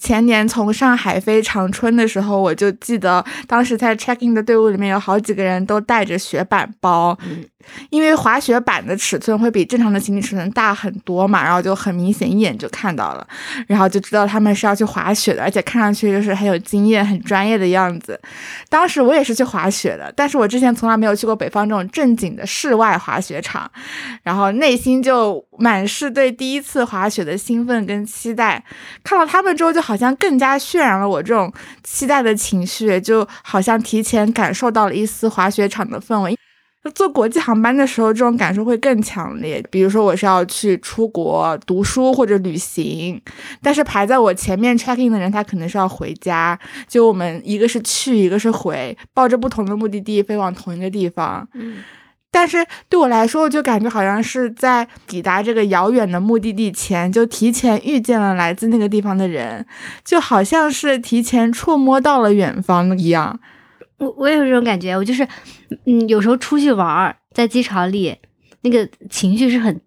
[0.00, 7.16] 前年从上海飞长春的时候，我就记得当时在 check in 的队伍里面有好几个人都带着雪板包，
[7.90, 13.26] 因为滑雪板的尺寸会比正常的行李尺寸大很多嘛，然后就很明显一眼就看到了，
[13.66, 18.20] 然后就知道他们是要去滑雪的，而且看上去就是很有经验、很专业的样子。
[18.68, 23.70] 当时我也是去滑雪的，但是我之前从来没有去过北方这种正经的室外滑雪场，
[24.22, 28.62] 然后内心就满是对第一次滑雪的兴奋跟期待。
[29.04, 36.36] 看到他们之后，就好像更加渲染了我这种期待的情绪，就好像提前感受到了一丝滑雪场的氛围。
[36.90, 39.64] 坐国际航班的时候，这种感受会更强烈。
[39.70, 43.20] 比如说，我是要去出国读书或者旅行，
[43.62, 46.58] 但是排在我前面 check in 的人，他可能是要回家。
[46.88, 51.48] 就我们一个是去，一个是回，抱着不同的目的地飞往同一个地方。
[51.54, 51.76] 嗯，
[52.32, 59.64] 但是对我来说，我就感觉好像是在抵达这个遥远的目的地前，就提前遇见了来自那个地方的人，
[60.04, 63.38] 就好像是提前触摸到了远方一样。
[64.02, 65.26] 我我也有这种感觉，我就是，
[65.86, 68.16] 嗯，有时候出去玩儿，在机场里，
[68.62, 69.80] 那个情绪是很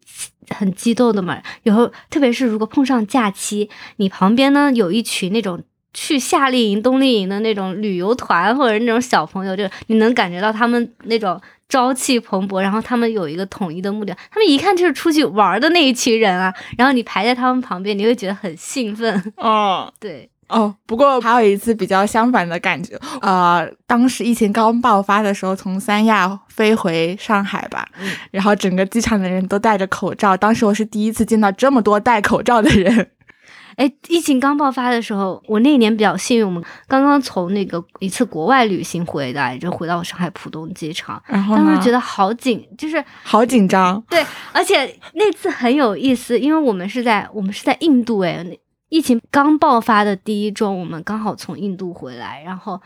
[0.49, 1.41] 很激动的嘛。
[1.63, 5.61] 有时候，特别是如果碰上假期，你旁边呢有一群那种
[5.93, 16.53] 去夏令营、冬令营的那种旅游团，或者那种小朋友，就你能感觉到他们那种朝气蓬勃，然后他们有一个统一的目的，他们一看就是出去玩的那一群人啊。
[16.77, 19.21] 然后你排在他们旁边，你会觉得很兴奋。
[19.37, 20.29] 哦，对。
[20.47, 27.83] 哦，不过还有一次比较相反的感觉，呃，当时疫情刚爆发的时候，从三亚飞回上海吧，
[28.29, 33.09] 然后整个机场的人都戴着口罩，当时我是第一次见到这么多戴口罩的人。
[33.75, 44.01] 哎，疫情刚爆发的时候，我那一年比较幸运，我们刚刚从那个一次国外旅行回来，就回到上海浦东机场，然后当时觉得好紧，就是好紧张。
[44.09, 44.23] 对，
[44.53, 48.45] 而且那次很有意思，因为我们是在我们是在印度，哎。
[48.89, 52.81] 疫情刚爆发的第一周，我们刚好从印度回来，然后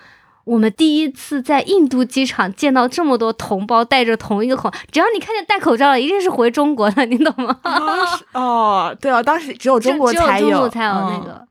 [0.46, 7.60] 我们第一次在印度机场见到这么多同胞戴着同一个口，只要你看见戴口罩的，一定是回中国的，你懂吗？
[8.34, 11.48] 哦，对啊，当时只有中国才有才有那个，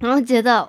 [0.00, 0.68] 然后觉得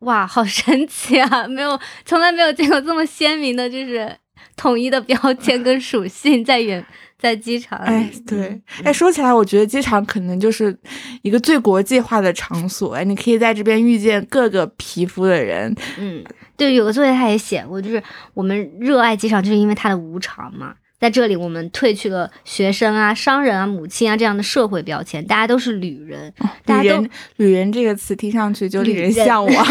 [0.00, 1.46] 哇，好神奇啊！
[1.46, 4.16] 没有，从来没有见过这么鲜明的，就是
[4.56, 6.84] 统一的标签跟属性在远。
[7.20, 10.74] 在机场，哎，对，哎，说起来，我觉得机场可能就是
[11.20, 15.74] 一个最国际化的场所，哎，你可以在这边遇见各个皮肤的人。
[15.98, 16.24] 嗯，
[16.56, 18.02] 对，有个作业他也写过，就是
[18.32, 20.74] 我们热爱机场，就是因为它的无常嘛。
[20.98, 26.32] 在这里，我们褪去了学生啊、商人啊、母亲啊这样的社会标签，大家都是旅人。
[26.66, 29.54] 旅人，旅人这个词听上去就令人向往。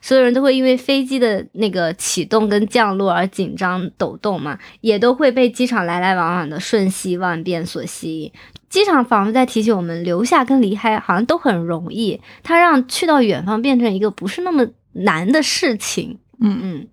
[0.00, 8.32] 所有人都会因为飞机的那个启动跟降落而紧张抖动嘛，也都会被机场来来往往的瞬息万变所吸引。
[8.68, 16.18] 机场仿佛在提醒我们，留下跟离开好像都很容易，它让去到远方变成一个不是那么难的事情。
[16.40, 16.88] 嗯嗯，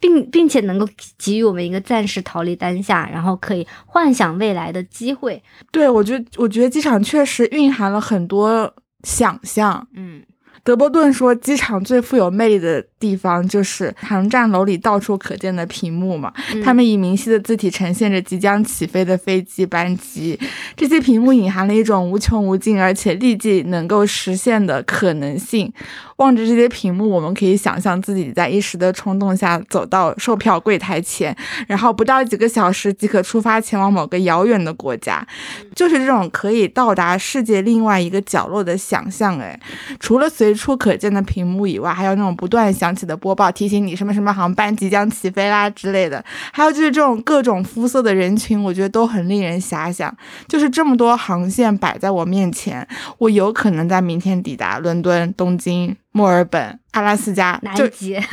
[0.00, 0.88] 并并且能够
[1.18, 5.42] 给予我们一个暂时逃离当下，然后可以幻想未来的机会。
[5.70, 8.74] 对我觉得，我觉得机场确实蕴含了很多
[9.04, 9.86] 想象。
[9.94, 10.22] 嗯。
[10.64, 16.32] 德波顿说，机场最富有魅力的地方就是航站楼里到处可见的屏幕嘛，
[16.64, 20.38] 他们以明晰的字体呈现着即将起飞的飞机班机，
[20.76, 25.72] 这些屏幕隐含了一种无穷无尽而且立即能够实现的可能性。
[26.18, 31.36] 望着这些屏幕，我们可以想象自己在一时的冲动下走到售票柜台前，
[31.66, 35.26] 然后不到几个小时即可出发前往某个遥远的国家，
[35.74, 39.36] 就是这种可以到达世界另外一个角落的想象。
[39.40, 39.58] 哎，
[39.98, 46.22] 除了随处可见的屏幕以外，还有那种不断响起的播报，提醒你什么什么航班即将起飞啦之类的。
[46.52, 50.14] 还有就是这种各种肤色的人群，我觉得都很令人遐想。
[50.46, 52.86] 就是这么多航线摆在我面前，
[53.16, 55.96] 我有可能在明天抵达伦敦、东京。
[56.14, 57.84] 墨尔本、阿拉斯加，就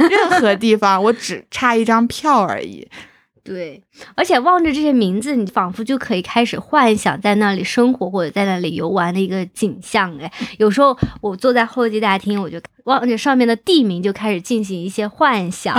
[0.10, 2.86] 任何地方，我只差一张票而已。
[3.49, 3.81] 对，
[4.13, 10.15] 而且望着这些名字，你仿佛就可以开始幻想在那里生活或者在那里游玩的一个景象。
[10.19, 15.73] 哎，有时候我坐在候机大厅，我就望着上面的地名，就开始进行一些幻想。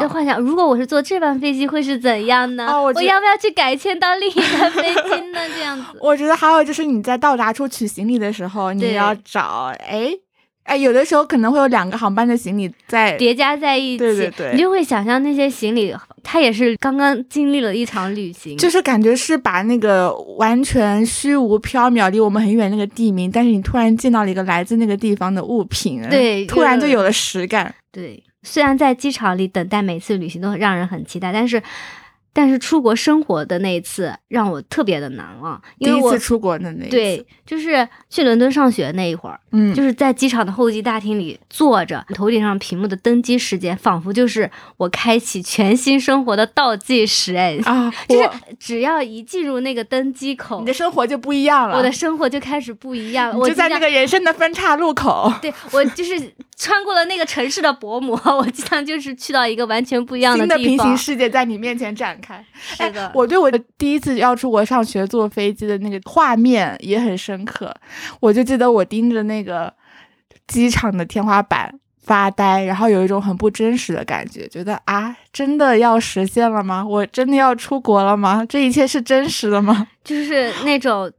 [0.00, 2.66] 就幻想，如果我是坐这班飞机，会是怎样呢？
[2.80, 5.40] 我要不要去改签到另一班飞机呢？
[5.52, 5.98] 这样子。
[6.00, 10.16] 我觉得还有就是你在到达处取行李的时候，你要找哎。
[10.66, 27.74] 哎，有的时候可能会有两个航班的行李在叠加在一起，对对对，你就会想象那些行李，它也是刚刚经历了一场旅行，就是感觉是把那个完全虚无缥缈、离我们很远那个地名，但是你突然见到了一个来自那个地方的物品，对，突然就有了实感。
[27.92, 31.62] 对，虽然在机场里等待每次旅行都让人很期待，但是。
[32.36, 48.28] 但是出国生活的那一次让我特别的难忘，因为我第一次出国的那对，就是去伦敦上学那一会儿，嗯，就是在机场的候机大厅里坐着，头顶上屏幕的登机时间，仿佛就是我开启全新生活的倒计时，哎啊，就是
[48.60, 56.20] 只要一进入那个登机口，你的生活就不一样了，我的生活就开始不一样了，我就在那个人生的分岔路口， 对我就是
[56.58, 63.10] 穿过了那个城市的薄膜， 我经常就是去到一个完全不一样的地方，平行世界在你面前展开，是的。
[63.14, 67.74] 我对我的第一次要出国上学坐飞机的那个画面也很深刻，
[68.20, 69.72] 我就记得我盯着那个
[70.46, 71.72] 机场的天花板
[72.02, 76.84] 发呆，然后有一种很不真实的感觉，觉得啊，真的要实现了吗？
[76.86, 78.44] 我真的要出国了吗？
[78.48, 79.88] 这一切是真实的吗？
[80.04, 81.10] 就是那种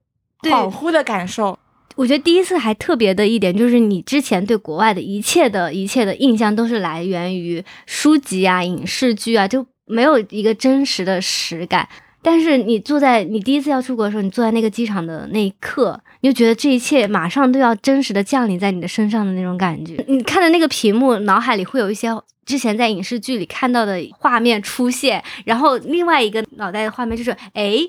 [0.42, 1.58] 恍惚的感受。
[1.96, 9.66] 我觉得第一次还特别的一点，就是你之前对国外的一切的一切的印象都是来源于书籍啊、影视剧啊，就。
[9.88, 11.88] 没有一个真实的实感，
[12.22, 20.04] 但是你坐在你第一次要出国的时候，你坐在那个机场的那一刻，你就觉得这一切马上都要真实的降临在你的身上的那种感觉。
[20.08, 22.10] 你看的那个屏幕，脑海里会有一些
[22.46, 27.80] 之前在影视剧里看到的画面出现，然后另外一个脑袋的画面就是，哎，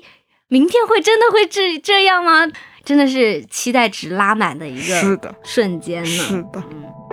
[0.47, 2.47] 明天会真的会这这样吗？
[2.85, 6.07] 真的是期待值拉满的一个瞬间呢。
[6.07, 6.59] 是的。
[6.61, 7.08] 机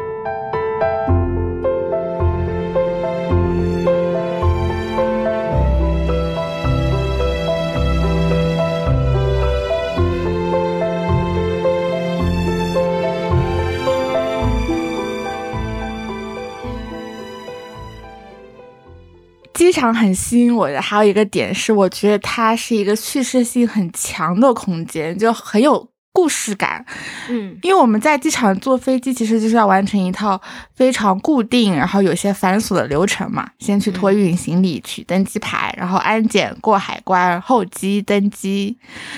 [19.81, 25.89] 常很吸引我的，还有一个点是，我觉得它是一个叙事性很强的空间，就很有。
[26.17, 26.83] 故事感，
[27.29, 30.41] 嗯，因为我们在机场坐飞机，其实就是要完成一套
[30.75, 33.47] 非常固定，然后有些繁琐的流程嘛。
[33.59, 38.75] 先去托运行李、取登机牌，然后安检、过海关、候机、登机。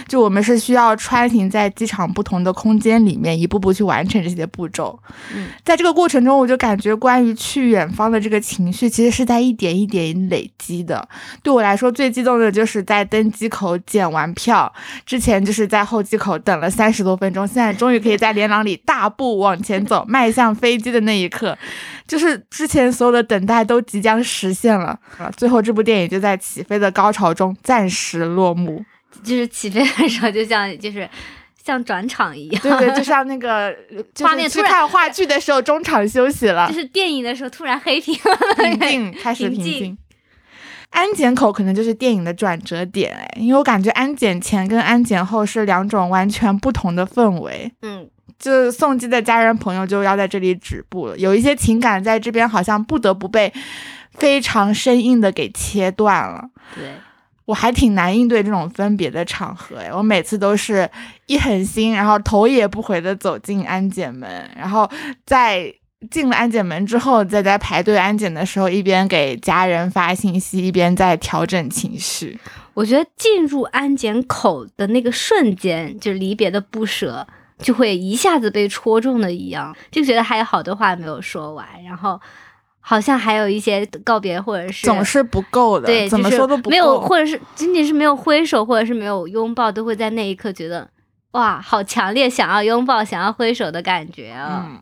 [0.08, 4.98] 就我们是需要穿行在机场不同的空间里面，一步步去完成这些步骤。
[5.32, 11.08] 嗯，在这个过程中，我就感觉关于去远方的这个情绪，其实是在一点一点累积的。
[11.44, 14.72] 对我来说，最激动的就是在登机口检完票
[15.06, 16.87] 之前，就是在候机口等了三。
[16.88, 21.54] 三十多分钟，现在终于可以在连廊里大步往前走，迈向飞机的那一刻，
[22.06, 25.30] 就是之前所有的等待都即将实现了啊！
[25.36, 28.82] 最后这部电影就在起飞的高潮中暂时落幕，
[29.22, 31.06] 就是起飞的时候，就像就是
[31.62, 33.76] 像转场一样，对对，就 像那个
[34.20, 38.18] 画面去看话剧的时候中场休息了，就是电影的时候突然黑屏，
[38.56, 39.98] 平静 开始平静。
[40.90, 47.70] 安检口可能就是电影的转折点，哎，因为我感觉安检前跟安检后是两种完全不同的氛围。
[47.82, 48.08] 嗯，
[48.38, 53.52] 就送机的家人朋友就要在这里止步了，有一些情感在这边好像不得不被
[54.12, 56.48] 非常生硬的给切断了。
[56.74, 56.84] 对，
[57.44, 60.90] 我还挺难应对这种分别的场合，哎，我每次都是
[61.26, 64.90] 一狠心，然后头也不回的走进安检门，然后
[65.24, 65.72] 在。
[66.10, 72.38] 进了安检门之后，再在排队安检的时候，一边给家人发信息，一边在调整情绪。
[72.74, 77.26] 我觉得进入安检口的那个瞬间，就离别的不舍，
[77.58, 82.20] 就会一下子被戳中的一样，就觉得还有好多话没有说完，然后
[82.78, 90.88] 好像还有一些告别，或者是总是不够的，对，怎么说都不够没有，或者是仅仅是没有挥手，或者是没有拥抱，都会在那一刻觉得
[91.32, 94.80] 哇，好强烈想要拥抱、想要挥手的感觉啊。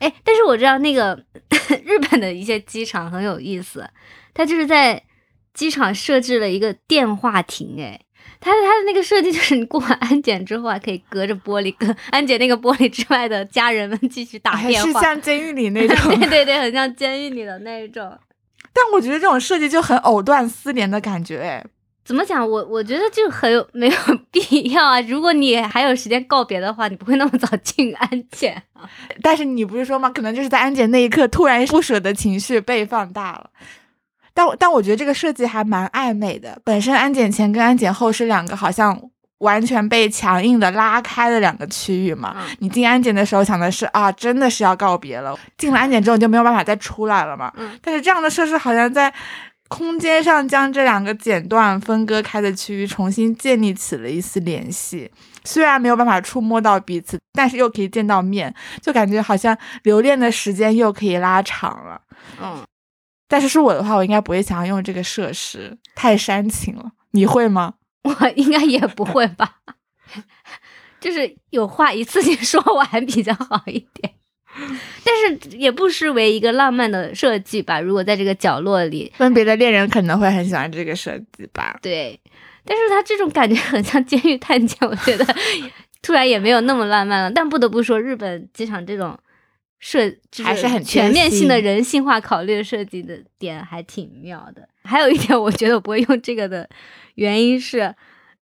[0.00, 1.18] 哎，但是我知道那个
[1.84, 3.88] 日本的一些机场很有意思，
[4.34, 5.02] 它就是在
[5.54, 7.76] 机场设置了一个电话亭。
[7.80, 8.00] 哎，
[8.40, 18.18] 它的它的那个设计就是你过完安检之后，还可以隔着玻璃跟安检那个玻璃之外的家人们继续打电话，是像监狱里那 种，对对对，很像监狱里的那一种。
[18.72, 21.64] 但我觉得这种设计就很藕断丝连的感觉，哎。
[22.06, 22.48] 怎么讲？
[22.48, 23.96] 我我觉得就很有没有
[24.30, 25.00] 必要啊！
[25.02, 28.88] 如果你还有时间告别的话，你不会那么早进安检啊。
[29.20, 30.08] 但是你不是说吗？
[30.10, 33.50] 可能就是在安检那一刻，突然不舍的情绪被放大了。
[34.32, 36.56] 但但我觉得这个设计还蛮暧昧的。
[36.62, 38.96] 本身安检前跟安检后是两个好像
[39.38, 42.36] 完全被强硬的拉开的两个区域嘛。
[42.60, 45.36] 你进安检的时候想的是啊，真的是要告别了。
[45.58, 47.52] 进了安检之后你就没有办法再出来了嘛。
[47.82, 49.12] 但是这样的设施好像在。
[49.68, 55.10] 空间上将这两个剪断、分割开的区域重新建立起了一丝联系，
[55.44, 62.00] 虽然没有办法触摸到彼此，但是又可以见到面，就感觉好像留恋的时间又可以拉长了。
[62.40, 62.64] 嗯，
[63.28, 66.92] 但是是我的话，我应该不会想要用这个设施，太煽情了。
[67.10, 67.74] 你会吗？
[68.02, 69.56] 我应该也不会吧，
[71.00, 74.14] 就是有话一次性说完比较好一点。
[75.04, 77.78] 但是也不失为一个浪漫的设计吧。
[77.80, 81.78] 如果在这个角落里，分别的恋人可能会很喜欢这个设计吧。
[81.82, 82.18] 对，
[82.64, 85.26] 但是他这种感觉很像监狱探监，我觉得
[86.02, 87.30] 突然也没有那么浪漫了。
[87.30, 89.18] 但不得不说，日本机场这种
[89.78, 90.00] 设
[90.42, 94.68] 还是很全面性的人性化考虑设计的点还挺妙的。
[94.84, 96.68] 还有一点，我觉得我不会用这个的
[97.16, 97.94] 原因是。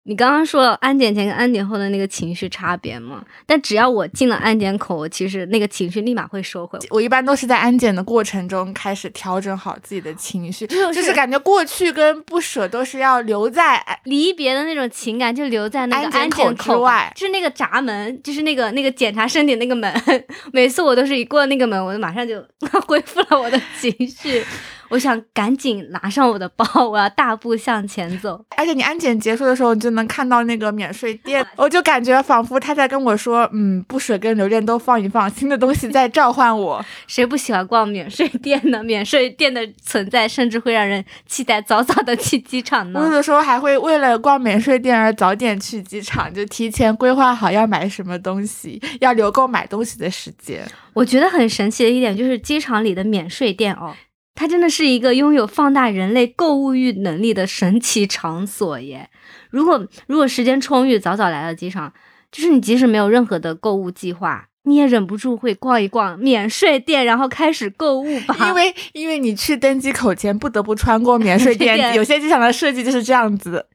[0.05, 3.25] 你刚刚说安检前跟安检后的那个情绪差别嘛？
[3.47, 6.77] 但只要我进了安检口，我其实那个情绪立马会收回。
[6.91, 19.93] 我一般都是在安检的过程中开始调整好自己的情绪，就是感觉过去跟不舍都是要留在离别的那种情感，就留在那个安检口之外，就是那个闸门，就是那个那个检查身体那个门。
[20.53, 22.45] 每次我都是一过那个门，我就马上就
[22.89, 24.45] 恢复了我的情绪。
[24.93, 28.45] 我想赶紧拿上我的包，我要大步向前走。
[28.59, 36.85] 而且你安检结束的时候，你就能看到那个免税店，我就感觉仿佛他在跟我说：“嗯，不舍跟留恋都放一放，新的东西在召唤我。
[37.09, 38.83] ”谁不喜欢逛免税店呢？
[38.85, 43.01] 免税店的存在，甚至会让人期待早早的去机场呢。
[43.01, 50.63] 我有的时候还会为了逛免税店而早点去机场，就提前规划好要买什么东西，要留够买东西的时间。
[50.93, 53.95] 我觉得很神奇的一点就是机场里的免税店哦。
[54.35, 59.11] 它真的是一个拥有放大人类购物欲能力的神奇场所耶！
[59.51, 61.93] 如果如果时间充裕，早早来到机场，
[62.31, 68.35] 就是你即使没有任何的购物计划，你也忍不住会逛一逛免税店，然后开始购物吧。
[68.49, 73.67] 因为因为你去登机口前不得不穿过免税店，有些机场的设计就是这样子。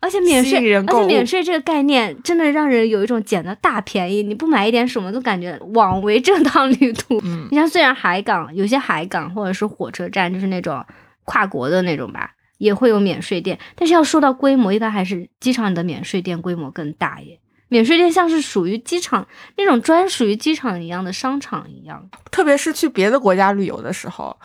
[0.00, 7.20] 而且免税，而且免税这个概念真的让人有一种捡了大便宜，你不买一点什么都感觉枉为这趟旅途。
[7.50, 10.84] 你像虽然海港有些海港或者是火车站，就是那种
[11.24, 17.40] 跨国的那种吧，也会有免税店，但是要说到规模，一般还是机场的免税店规模更大耶。
[17.68, 19.26] 免税店像是属于机场
[19.56, 24.36] 那种专属于机场一样的商场一样，特别是去别的国家旅游的时候。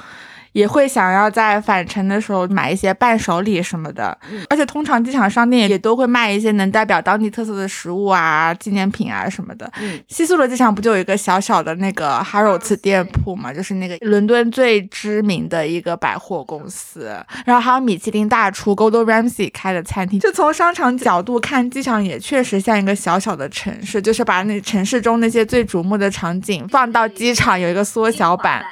[0.54, 4.18] 也会想要在返程的时候买一些伴手礼什么的，
[4.50, 9.72] 而且通常机场商店也都会卖一些能代表当地特色的食物啊、纪念品啊什么的。
[10.08, 20.20] 西苏罗机场不就有一个小小的那个 Harrods 店铺嘛，就是那个伦敦最知名的一个百货公司，然后还有米其林大厨 Gordon Ramsay 开的餐厅。
[20.20, 28.64] 就从商场角度看，机场也确实像一个小小的城市，就是把那城市中那些最瞩目的场景放到机场有一个缩小版。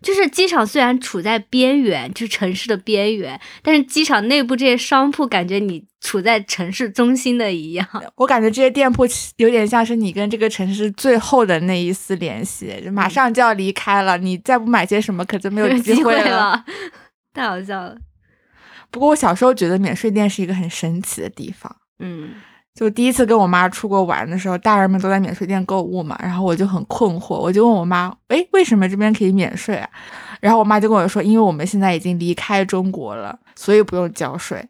[0.00, 7.86] 就是机场虽然处在边缘，就是城市的边缘，但是机场内部这些商铺感觉你处在城市中心的一样。
[8.16, 9.04] 我感觉这些店铺
[9.36, 16.64] 有点像是你跟这个城市最后的那一丝联系，就马上就要离开了，你再不买些什么，可就没有机会了。
[17.34, 17.96] 太好笑了。
[18.90, 21.76] 不过我小时候觉得免税店是一个很神奇的地方。
[21.98, 22.30] 嗯。
[22.78, 29.90] 就第一次跟我妈出国玩的时候，大人们都在免税店购物嘛，然后我就很困惑，我就问我妈，哎，为什么这边可以免税啊？
[30.40, 34.64] 然后我妈就跟我说，因为我们现在已经离开中国了，所以不用交税。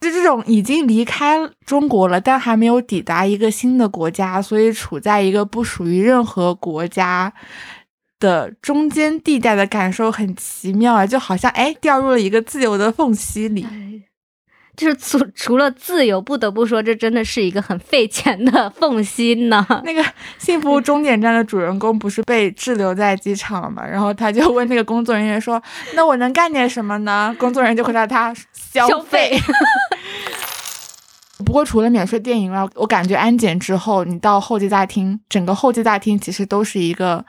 [0.00, 7.32] 就这种已经离开中国了，但还没有抵达一个新的国家，所以处在一个不属于任何国家
[8.18, 13.66] 的中间地带的感受很奇妙啊，就好像哎掉入了一个自由的缝隙里。
[14.76, 19.66] 就是除 除了自由，不得不说，这真的是一个很费钱的 缝隙呢。
[19.84, 20.04] 那个
[20.38, 23.84] 幸福终点站的主人公不是被滞留在机场了吗？
[23.86, 25.62] 然后他就问那个工作人员说
[25.94, 29.38] ：“那我能干点什么呢？”工作人员就回答他：“消费。
[31.44, 37.24] ”不过除了免税店以外，我感觉安检之后，你到候机大厅，整个候机大厅其实都是一个。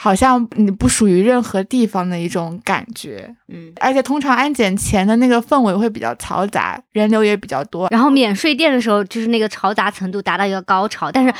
[0.00, 7.88] 好像你不属于任何地方的一种感觉，嗯，而且通常安检前的那个氛围会比较嘈杂，人流也比较多。
[7.90, 11.34] 然后免税店的时候，就是那个嘈杂程度达到一个高潮，但是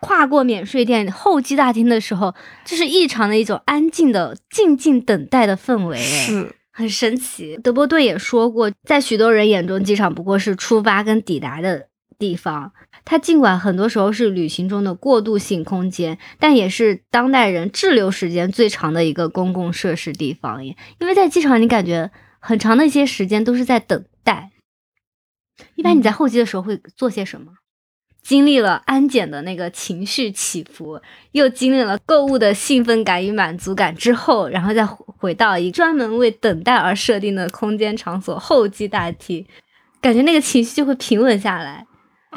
[0.00, 2.32] 跨过免税店候机大厅的时候，
[2.64, 7.58] 就是异常的一种安静的、静静等待的氛围，是很神奇。
[7.60, 11.88] 德波顿也说过，在许多人眼中，机场不过是出发跟抵达的
[12.20, 12.70] 地方。
[13.06, 20.62] 它尽管很多时候是旅行中的过渡性空间，但也是当代人滞留时间最长的一个公共设施地方。
[20.66, 24.50] 耶，因为在机场，你感觉很长的一些时间都是在等待。
[25.76, 27.52] 一般你在候机的时候会做些什么？
[28.22, 31.00] 经历了安检的那个情绪起伏，
[31.30, 39.46] 又经历了购物的兴奋感与满足感之后，然后再回到一专门为等待而设定的空间场所候机大厅，
[40.00, 41.86] 感觉那个情绪就会平稳下来。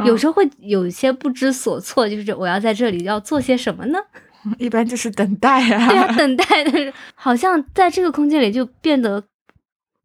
[0.06, 4.00] 有时候会有一些不知所措，就是我要在这里要做些什么呢？
[4.58, 5.90] 一般就是等待啊。
[5.90, 9.26] 对啊，等待的，好像在这个空间里就变得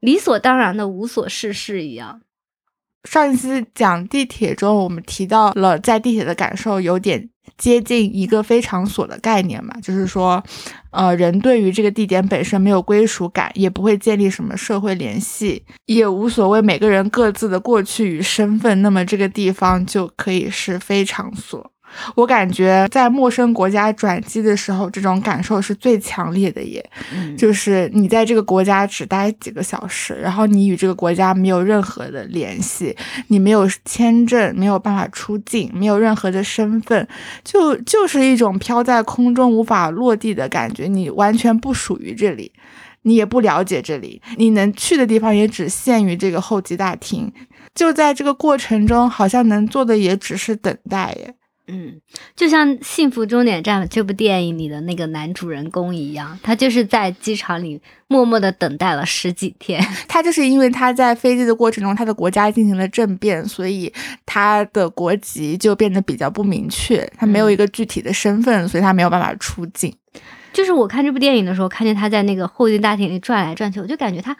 [0.00, 2.20] 理所当然的无所事事一样。
[3.08, 10.42] 上一次讲地铁中，我们提到了在地铁的感受有点接近一个非常所的概念嘛，就是说，
[10.90, 21.70] 呃，人对于这个地点本身没有归属感，也不会建立什么社会联系，也无所谓每个人各自的过去与身份，那么这个地方就可以是非常所。
[22.14, 26.84] 我感觉在陌生国家转机的时候，这种感受是最强烈的耶。
[27.36, 32.96] 就是你在这个国家只待几个小时，然后你与这个国家没有任何的联系，
[33.28, 37.06] 你没有签证，没有办法出境，没有任何的身份，
[37.42, 40.86] 就就是一种飘在空中无法落地的感觉。
[40.86, 42.52] 你完全不属于这里，
[43.02, 47.32] 你也不了解这里，你能去的地方也只限于这个候机大厅。
[47.74, 51.34] 就在这个过程中，好像能做的也只是等待耶。
[51.66, 51.98] 嗯，
[52.36, 59.82] 就像《幸福终点站》这部电影里的那个男主人公一样，他就是在机场里默默的等待了十几天。
[60.06, 63.90] 他就是因为他在飞机的过程中，他的国家进行了政变，所以
[64.26, 69.94] 他的国籍就变得比较不明确，他没有一个具体的身份，所以他没有办法出境。
[70.52, 74.36] 就是我看这部电影的时候，看见他在那个候机大厅里转来转去，我就感觉他。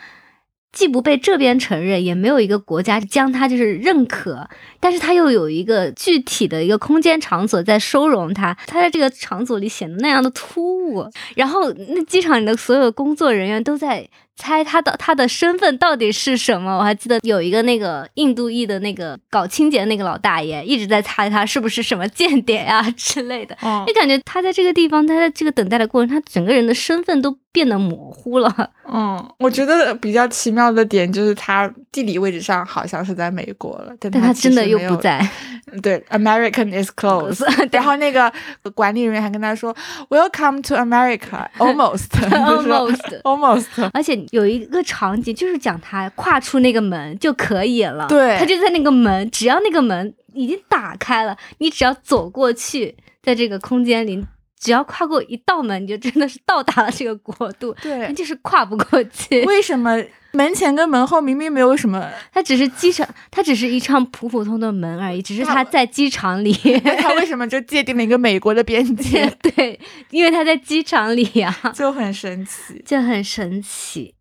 [0.75, 4.47] 既不被这边承认，也没有一个国家将他就是认可，
[4.81, 14.09] 但是他又有一个具体的一个空间场所在收容他，他在这个场所里显得那样的突兀，然后那机场里的所有工作人员都在。
[14.37, 16.77] 猜他的他的身份到底是什么？
[16.77, 23.57] 我还记得有一个那个印度裔的那个搞清洁那个老大爷一直在猜他是不是什么间谍啊 之类的。
[23.87, 28.53] 你感觉他在这个地方，他在这个等待的过程，他整个人的身份都变得模糊了。
[28.93, 35.27] 嗯，我觉得比较奇妙的点就是它地理位置上好像是在美国了，但它真的又不在。
[35.81, 37.43] 对，American is close。
[37.73, 38.31] 然后那个
[38.75, 39.75] 管理人员还跟他说
[40.11, 41.49] ，Welcome to America。
[41.59, 43.91] Almost，almost，almost。
[43.93, 44.25] 而且。
[44.31, 54.25] 有一个场景就是讲他跨出那个门就可以了，对他就在那个门，只要那个门已经打开了，你只要走过去，在这个空间里，
[54.65, 59.45] 只要跨过一道门，你就真的是到达了这个国度，对，就是跨不过去。
[59.45, 60.03] 为什么
[60.33, 62.11] 门前跟门后明明没有什么？
[62.33, 66.51] 它只是机场，它只是一扇普普通的门而已，只是它在机场里。
[66.99, 69.31] 它为什么就界定了一个美国的边界？
[69.55, 74.15] 对，因为它在机场里呀，就很神奇，就很神奇。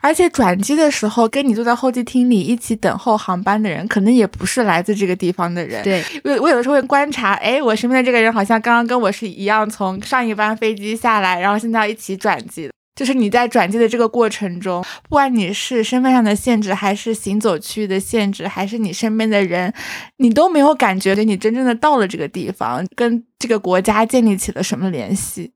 [0.00, 5.82] 而且转机的时候，跟你坐在候机厅里一起等候航班的人，可能也不是来自这个地方的人。
[5.82, 12.70] 对，我我有的时候会观察，哎，我身边的这个人好像刚刚跟我是一样，从上一班飞机下来，然后现在要一起转机的。
[12.94, 19.74] 就是你在转机的这个过程中，不管你是身份上的限制，还是行走区域的限制，还是你身边的人，
[20.18, 25.50] 你都没有感觉你真正的到了这个地方，跟这个国家建立起了什么联系。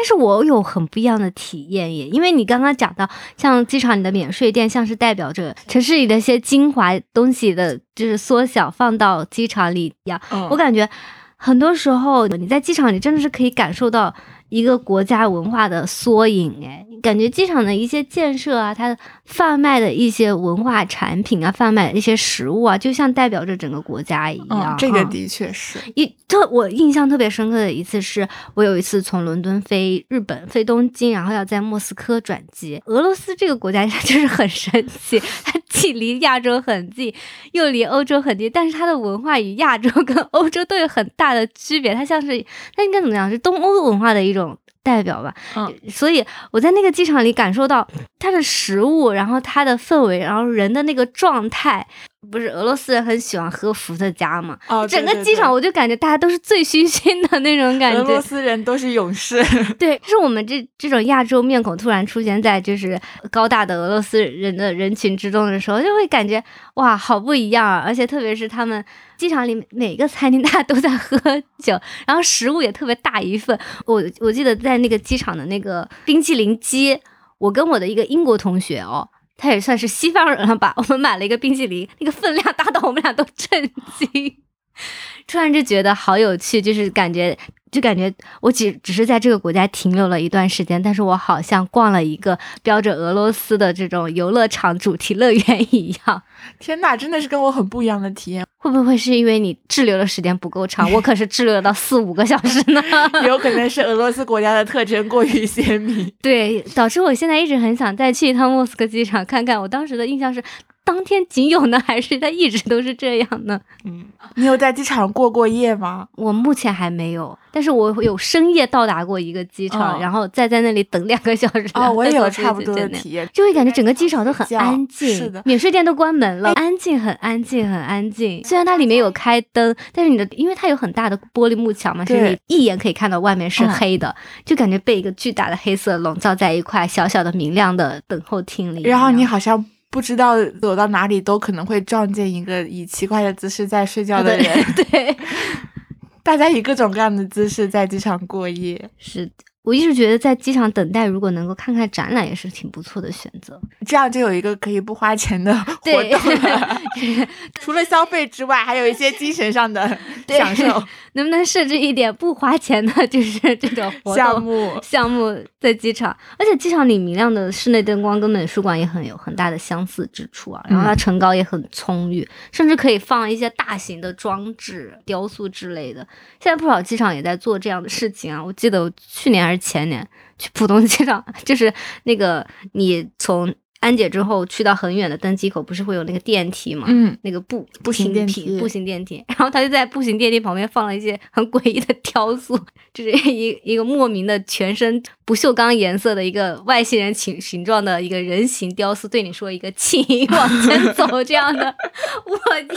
[0.00, 10.18] 但是我有很不一样的体验耶，因为你刚刚讲到，像机场里的免税店，像是代表着城市里的一些精华东西的，就是缩小放到机场里一样。
[10.48, 10.88] 我感觉
[11.36, 14.14] 很多时候你在机场里真的是可以感受到。
[14.50, 24.74] 一个国家文化的缩影，哎，感觉机场的一些建设啊，它贩卖的一些文化产品啊，贩卖的一些食物啊，就像代表着整个国家一样。
[24.76, 32.82] 这个的确是一特我印象特别深刻的一次，是我有一次从伦敦飞日本飞东京，然后要在莫斯科转机。
[32.86, 37.14] 俄罗斯这个国家它就是很神奇， 它既离亚洲很近，
[37.52, 41.94] 又离欧洲很近，但是它的文化与亚洲跟欧洲都有很大的区别。
[41.94, 42.44] 它像是
[42.74, 43.30] 它应该怎么讲？
[43.30, 44.39] 是东欧文化的一种。
[44.82, 47.86] 代表吧，嗯，所以我在那个机场里感受到
[48.18, 51.86] 它的食物，然后它的氛围，然后人的那个状态。
[52.30, 54.58] 不是俄罗斯人很喜欢喝伏特加嘛？
[54.68, 57.98] 哦，整个机场我就感觉大家都是醉醺醺的那种感觉。
[58.00, 59.42] 俄罗斯人都是勇士。
[59.78, 63.00] 对，是我们这这种亚洲面孔突然出现在就是
[63.30, 66.42] 高大的俄罗斯人的人群之中的时候，就会感觉
[66.74, 67.82] 哇，好不一样啊！
[67.86, 68.84] 而且特别是他们
[69.16, 71.18] 机场里每个餐厅 大家都在喝
[71.58, 73.58] 酒，然后食物也特别大一份。
[73.86, 77.00] 我我记得在那个机场的那个冰淇淋机，
[77.38, 79.08] 我跟我的一个英国同学哦。
[79.40, 80.74] 他也算是西方人了吧？
[80.76, 83.62] 我们买了一个冰淇淋，那个分量大到我们俩都震
[83.98, 84.36] 惊，
[85.26, 87.36] 突然就觉得好有趣，就是感觉。
[87.70, 96.22] 就感觉我只只是在这个国家停留了一段时间，但是我好像逛了一个标着俄罗斯的这种游乐场主题乐园一样。
[96.58, 98.44] 天呐，真的是跟我很不一样的体验。
[98.58, 100.90] 会不会是因为你滞留的时间不够长？
[100.92, 102.82] 我可是滞留到四五个小时呢。
[103.26, 109.58] 有可能是俄罗斯国家的特征过于鲜明， 对，导致我现在一直很想再去一趟莫斯科机场看看。
[109.58, 110.42] 我当时的印象是，
[110.84, 113.60] 当天仅有呢，还是它一直都是这样呢？
[113.84, 116.08] 嗯，你有在机场过过夜吗？
[116.16, 121.68] 我目前还没有，但是我有深夜到达过一个机场，然后再在那里等两个小时。
[121.74, 128.42] 哦，我也有差不多的体验，就会感觉整个机场都很安静，是的，免税店都关门了，安静，很安静，很安静。
[128.44, 134.14] 虽然它里面有开灯，但是你的，因为它有很大的玻璃幕墙嘛，所以你一眼可以看到外面是黑的，
[134.44, 138.82] 就感觉被一个巨大的黑色笼罩在一块小小的明亮的等候厅里。
[138.82, 139.64] 然后你好像。
[139.90, 144.64] 不知道走到哪里都可能会撞见一个以奇怪的姿势在睡觉的人。
[144.74, 145.16] 对，
[146.22, 148.90] 大家以各种各样的姿势在机场过夜。
[148.98, 149.32] 是的。
[149.62, 153.60] 我一直觉得在机场等待，如果能够看看展览，也是挺不错的选择。
[153.86, 156.80] 这样就有一个可以不花钱的活动了。
[157.60, 159.96] 除了消费之外，还有一些精神上的
[160.28, 160.82] 享受。
[161.14, 166.16] 能不能设置一点不花钱的， 就是这种项目项目在机场？
[166.38, 170.64] 而且机场里明亮的室内灯光跟美术馆也很有很大的相似之处啊。
[170.68, 176.06] 然后它层高也很充裕，甚至可以放一些大型的装置、雕塑之类的。
[176.40, 178.42] 现在不少机场也在做这样的事情啊。
[178.42, 180.06] 我记得去年还是前年
[180.38, 181.72] 去浦东机场， 就是
[182.04, 183.54] 那个你从。
[183.80, 186.86] 安检之后去到很远的登机口，不是会有那个电梯吗？
[186.88, 189.24] 嗯，那个步步行电梯，步行电梯。
[189.28, 192.58] 然后他就在步行电梯旁边放了一些很诡异的雕塑，
[192.92, 201.74] 就是 一一个莫名的全身不锈钢颜色的一个外星人形形状的一个人形雕塑，对你说一个请往前走这样的。
[202.26, 202.36] 我
[202.68, 202.74] 的，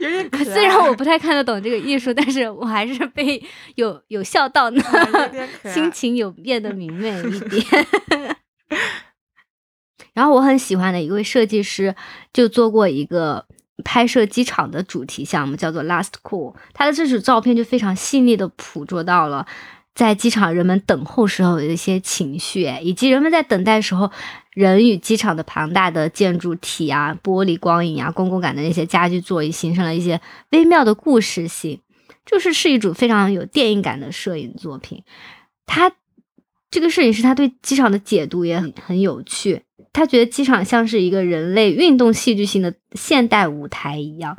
[0.00, 3.40] 有点虽然我不太看得懂这个艺术，但是我还是被
[3.76, 4.82] 有有笑到呢，
[5.72, 7.64] 心情有变得明媚一点。
[10.12, 11.94] 然后我很喜欢的一位设计师
[12.32, 13.46] 就做过一个
[13.84, 16.54] 拍摄机场的主题项目，叫做 Last Call。
[16.74, 19.46] 他的这组照片就非常细腻的捕捉到了
[19.94, 24.10] 在机场人们等候时候的一些情绪，以及人们在等待时候
[24.52, 31.80] 人与机场的庞大的建筑体啊、玻璃光影啊、公共感的那些家具座椅，形成了一些微妙的故事性，
[32.26, 35.04] 就是是一组非常有电影感的摄影作品。
[35.66, 35.92] 他。
[36.70, 39.62] 这个摄影师他对机场的解读也很很有趣，
[39.92, 44.38] 他觉得机场像是一个人类运动戏剧性的现代舞台一样，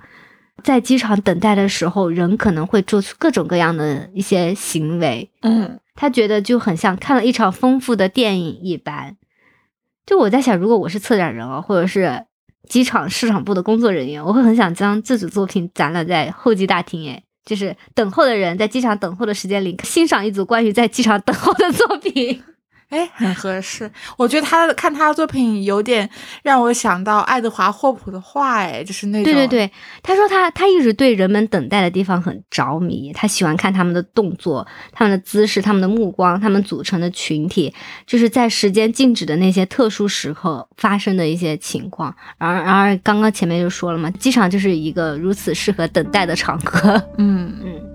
[0.63, 5.29] 在机场等待的时候，人可能会做出各种各样的一些行为。
[5.41, 9.17] 嗯，他觉得就很像看了一场丰富的电影一般。
[10.05, 12.25] 就我在想，如果我是策展人哦，或者是
[12.67, 17.03] 机场市场部的工作人员，我会很想将这组作品展览在候机大厅。
[17.05, 22.43] 诶，就是等候的人在机场等候的时间里，欣赏一组关于在机场等候的作品。
[22.91, 23.89] 哎，很合适。
[24.17, 26.07] 我觉得他的看他的作品有点
[26.43, 29.23] 让我想到爱德华霍普的画，哎，就是那种。
[29.23, 29.71] 对对对，
[30.03, 37.73] 他说他他一直对人们等待的地方很着迷，他喜欢看他们的动作、他们的姿势、他们的目光、他们组成的群体，
[38.05, 42.13] 就是在时间静止的那些特殊时刻发生的一些情况。
[42.37, 47.01] 然而，然而刚刚前面就说了嘛，机场就是一个如此适合等待的场合。
[47.17, 47.90] 嗯 嗯。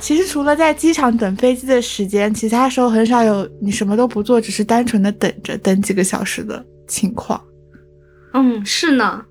[0.00, 7.40] 其实除了在机场等飞机的时间，其他时候很少有你什么都不做，只是单纯的等着等几个小时的情况。
[8.32, 9.24] 嗯，是呢，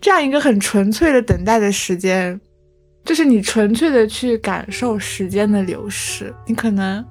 [0.00, 2.40] 这样一个很纯粹的等待的时间，
[3.04, 6.32] 就是你纯粹的去感受时间的流逝。
[6.46, 7.04] 你可能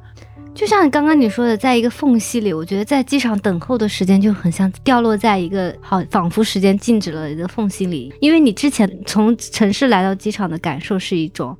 [0.55, 11.55] 就像刚刚你说的，在一个缝隙里，我觉得在机场等候的时间就很像掉落在一个好仿佛时间静止了一个缝隙里，因为你之前从城市来到机场的感受是一种。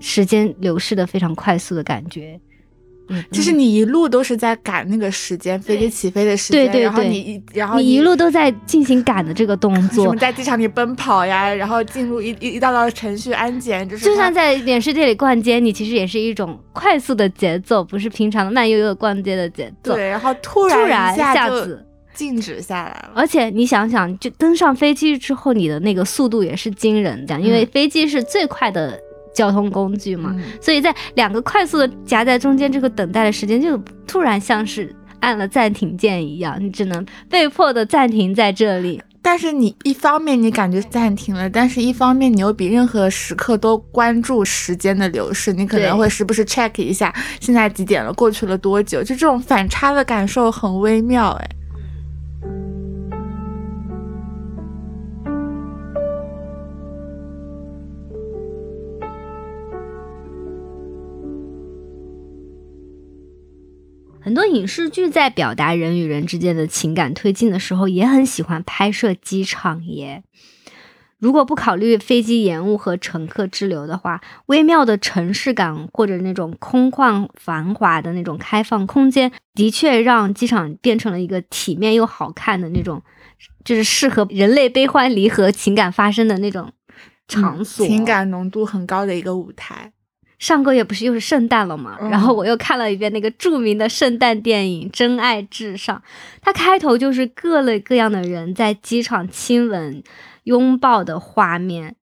[0.00, 2.38] 时间流逝的非常快速的感觉，
[3.30, 19.94] 就是你一路都是在赶那个时间，飞机起飞的时间，对对对，然后你然后你一路都在进行赶的这个动作， 在机场里奔跑呀，然后进入一一一道道程序安检，就是就像在免税店里逛街，你其实也是一种快速的节奏，不是平常的慢悠悠逛街的节奏。
[19.94, 29.00] 对，然后突然一下子静止下来了，而且你想想，就登上飞机之后，你的那个速度也是惊人的，因为飞机是最快的。
[29.36, 33.76] 交通工具嘛，所以在两个快速的夹在中间这个等待的时间，就
[34.06, 39.02] 突然像是按了暂停键一样，你只能被迫的暂停在这里。
[39.20, 51.48] 但是你一方面你感觉暂停了，但是一方面你又比任何时刻都关注时间的流逝，你可能会时不时 check 一下现在几点了，过去了多久，就这种反差的感受很微妙，哎。
[64.26, 70.24] 很多影视剧在表达人与人之间的情感推进的时候，也很喜欢拍摄机场耶。
[71.20, 83.00] 如果不考虑飞机延误和乘客滞留的话，微妙的城市感或者那种空旷繁华的那种开放空间，的确让机场变成了一个体面又好看的那种，
[83.64, 86.72] 就是适合人类悲欢离合情感发生的那种
[87.28, 89.92] 场所，情感浓度很高的一个舞台。
[90.38, 91.96] 上个月不是又是圣诞了吗？
[92.10, 95.96] 然后我又看了一遍那个著名的圣诞电影《真爱至上》，
[96.40, 100.02] 它开头就是各类各样的人在机场亲吻。
[100.46, 101.96] 拥抱的画面，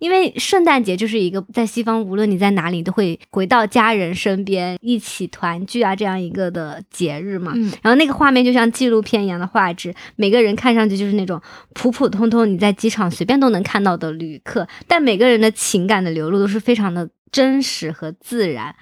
[0.00, 7.52] 因为圣诞节就是一个在西方，无论你在哪里都会回到家人身边一起团聚啊，这样一个的节日嘛。
[7.54, 11.40] 嗯，然后那个画面就像纪录片一样的画质，每个人看上去就是那种
[11.74, 18.74] 普普通通，你在机场随便都能看到的旅客，但每个人的情感的流露都是非常的真实和自然。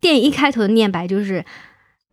[0.00, 1.44] 电影一开头的念白就是。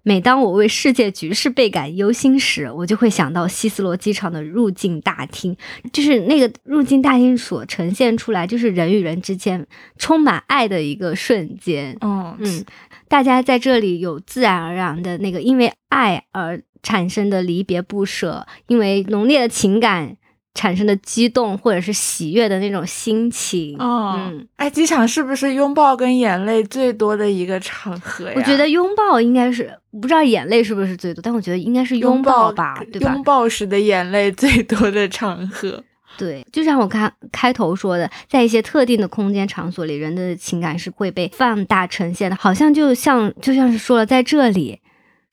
[0.07, 5.57] 每当我为世界局势倍感忧心时，我就会想到希斯罗机场的入境大厅，
[5.91, 9.65] 就是那个入境大厅所呈现出来，就是人与人之间
[9.97, 11.97] 充满爱的一个瞬间。
[12.01, 12.63] 嗯嗯，
[13.07, 20.17] 大家在这里有自然而然的那个因为爱而产生的离别不舍，因为浓烈的情感。
[20.55, 28.33] 产生的激动或者是喜悦的那种心情，嗯，哎，机场是不是拥抱跟眼泪最多的一个场合呀？
[28.35, 33.13] 我觉得拥抱应该是，不知道眼泪是不是最多，但我觉得应该是拥抱吧，对吧？
[33.13, 35.83] 拥抱时的眼泪最多的场合，
[36.17, 44.79] 对，就像我看开头说的，在一些特定的空间场所里，人的情感是会被放大呈现的，好像就像就像是说了，在这里。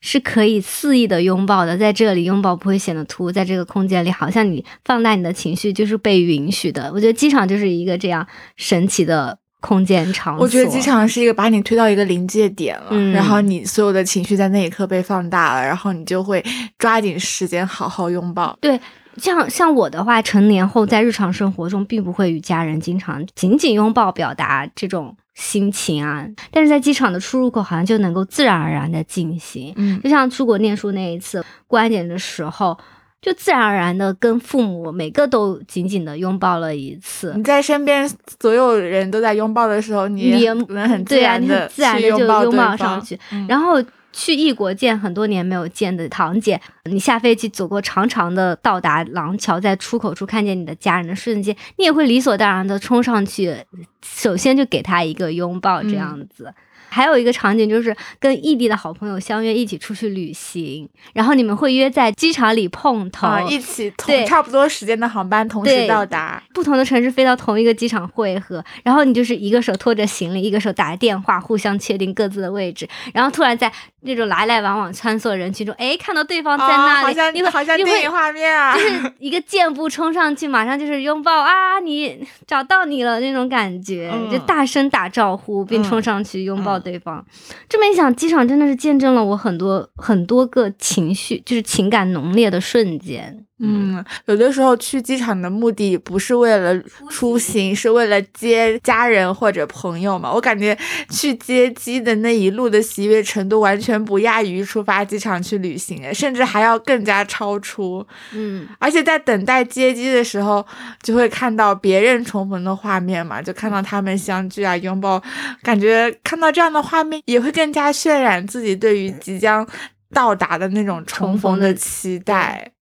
[0.05, 6.91] 是可以肆意的拥抱的，在这里拥抱不会显得突兀，在这个空间里，好像你放大你的情绪就是被允许的。
[6.93, 8.27] 我觉得机场就是一个这样
[8.57, 10.43] 神奇的空间场所。
[10.43, 16.43] 我觉得机场是一个把你推到一个临界点了，然后你所有的情绪在那一刻被放大了，然后你就会
[16.77, 18.57] 抓紧时间好好拥抱。
[18.59, 18.79] 对。
[19.17, 29.73] 像像我的话，成年后在日常生活中并不会与家人经常紧紧拥抱表达这种心情啊，但是在机场的出入口好像就能够自然而然的进行。
[29.77, 32.77] 嗯，就像出国念书那一次过安检的时候，
[33.21, 37.33] 就自然而然的跟父母每个都紧紧的拥抱了一次。
[37.35, 38.09] 你在身边
[38.39, 43.83] 所有人都在拥抱的时候，你也能很自然的自然的就拥抱上去，然后。
[44.13, 53.57] 去异国见很多年没有见的堂姐，你下飞机走过长长的到达廊桥，在出口处看见你的家人的瞬间，你也会理所当然的冲上去，
[54.05, 56.53] 首先就给他一个拥抱，这样子。
[56.89, 73.73] 还有一个场景就是跟异地的好朋友相约一起出去旅行，然后你们会约在机场里碰头，一起同差不多时间的航班同时到达，不同的城市飞到同一个机场汇合，然后你就是一个手拖着行李，一个手打着电话，互相确定各自的位置，然后突然在
[74.05, 86.77] 那种来来往往穿梭人群中，哎，看到对方在那里，你会好像电影画面啊， 就是一个箭步冲上去，马上就是拥抱啊，你找到你了那种感觉，就大声打招呼并冲上去拥抱。
[86.77, 87.25] 对方，
[87.69, 93.45] 这么一想，机场真的是见证了我很多很多个情绪，就是情感浓烈的瞬间。
[93.65, 96.77] 嗯，有的时候去机场的目的不是为了
[97.09, 100.29] 出行，是为了接家人或者朋友嘛。
[100.33, 100.77] 我感觉
[101.09, 108.05] 去接机的那一路的喜悦程度，完全不亚于出发机场去旅行，甚至还要更加超出。
[108.33, 110.65] 嗯，而且在等待接机的时候，
[111.01, 115.23] 就会看到别人重逢的画面嘛，就看到他们相聚啊、拥抱，
[115.61, 119.65] 感觉看到这样的画面，也会更加渲染自己对于即将
[120.13, 122.72] 到达的那种重逢的期待。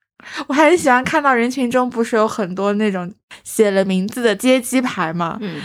[0.47, 3.11] 我还很喜欢看到人群中不是有很多那种
[3.43, 5.37] 写了名字的接机牌吗？
[5.41, 5.59] 嗯，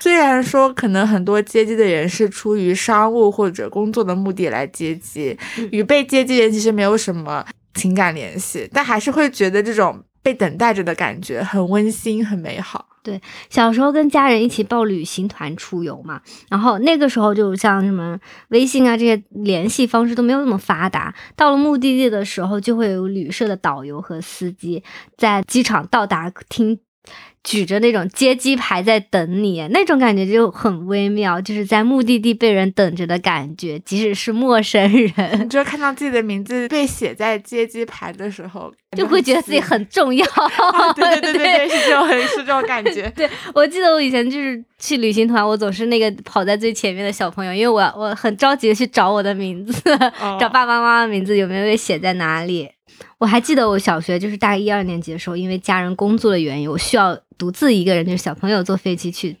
[0.00, 5.36] 虽然说可能很多接机的人是出于商务或者工作的目的来接机，
[5.70, 7.44] 与被接机人其实没有什么
[7.74, 12.88] 情感联系，但还是会觉得这种被等待着的感觉很温馨、很美好。
[13.02, 13.20] 对，
[13.50, 18.16] 小时候跟家人一起报旅行团出游嘛，然后那个时候就像什么
[18.50, 24.84] 微信啊这些联系方式都没有那么发达，到了目的地的时候，就会有旅社的导游和司机
[25.16, 26.78] 在机场到达厅。
[27.44, 34.80] 举着那种接机牌在等你，那种感觉就很微妙，就是在目的地被人等着的感觉，即使是陌生
[35.16, 40.24] 人，就看到自己的名字被写在接机牌的时候，就会觉得自己很重要。
[40.94, 43.10] 对对 对对对，是这种是这种感觉。
[43.16, 49.82] 对我记得我以前就是去旅行团，我总是那个跑在最前面的小朋友，因为我我很着急的去找我的名字，
[50.38, 52.70] 找爸爸妈妈的名字有没有被写在哪里。
[53.18, 59.36] 我还记得我小学就是大概一二年级的时候，因为家人工作的原因，我需要独自一个人，就是小朋友坐飞机去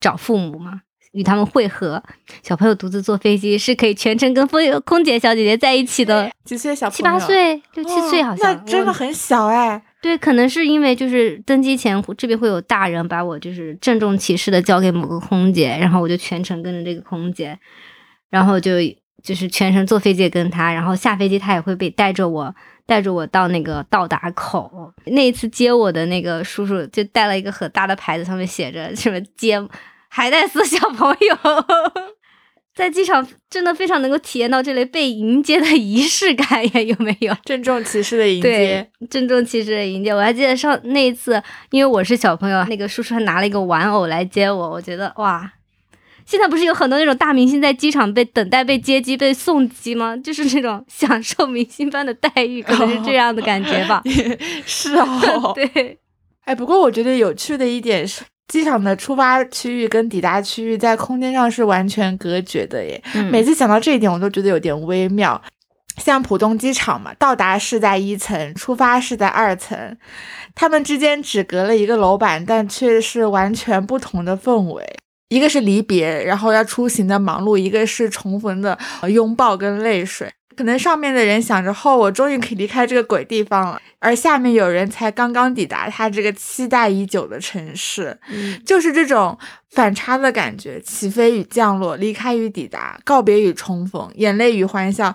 [0.00, 0.82] 找父母嘛，
[1.12, 2.02] 与他们会合。
[2.42, 6.30] 小朋友独自坐飞机是可以全程跟空空姐小姐姐在一起的。
[6.44, 6.96] 几岁小朋友？
[6.96, 8.54] 七八岁，六七岁好像。
[8.54, 9.82] 那真的很小哎。
[10.02, 17.58] 对，可能是因为就是登机前这边会有大人把我就是郑重其事的交给某个空姐，然后我就全程跟着这个空姐，
[18.28, 18.72] 然后就
[19.22, 22.54] 就是全程坐飞机跟他，然后下飞机他也会被带着我
[22.86, 24.92] 带着我到那个到达口。
[25.06, 29.60] 那一次接我的那个叔叔就带了一个很大的牌子，上面写着什么接
[30.08, 31.38] 海带丝小朋友。
[32.74, 37.34] 在机场真的非常能够体验到这类被迎接的仪式感呀，有没有？
[37.44, 40.14] 郑重其事的迎接，对郑重其事的迎接。
[40.14, 44.70] 我还记得上那一次，因为我是小朋友，那个叔叔还拿了一个玩偶来接我。
[44.70, 45.52] 我觉得哇，
[46.28, 50.14] 现在不是有很多那种大明星在机场被等待被接机、被送机吗？
[50.22, 54.02] 就是那种享受明星般的待遇，可能是这样的感觉吧。
[54.66, 55.98] 是哦， 对。
[56.44, 58.22] 哎，不过我觉得有趣的一点是。
[58.48, 63.02] 机场的出发区域跟抵达区域在空间上是完全隔绝的耶。
[63.30, 65.42] 每次想到这一点，我都觉得有点微妙。
[65.98, 69.98] 像浦东机场嘛，到达是在一层，出发是在二层，
[70.54, 74.82] 他们之间只隔了一个楼板，但却是完全不同的氛围。
[75.28, 80.32] 一个是离别，然后要出行的忙碌；一个是重逢的拥抱跟泪水。
[80.56, 88.18] 可能上面的人想着，后我终于可以离开这个鬼地方了，而下面有人才刚刚抵达他这个期待已久的城市，
[88.66, 89.38] 就是这种
[89.70, 95.14] 反差的感觉：起飞与降落，离开与抵达，告别与重逢，眼泪与欢笑。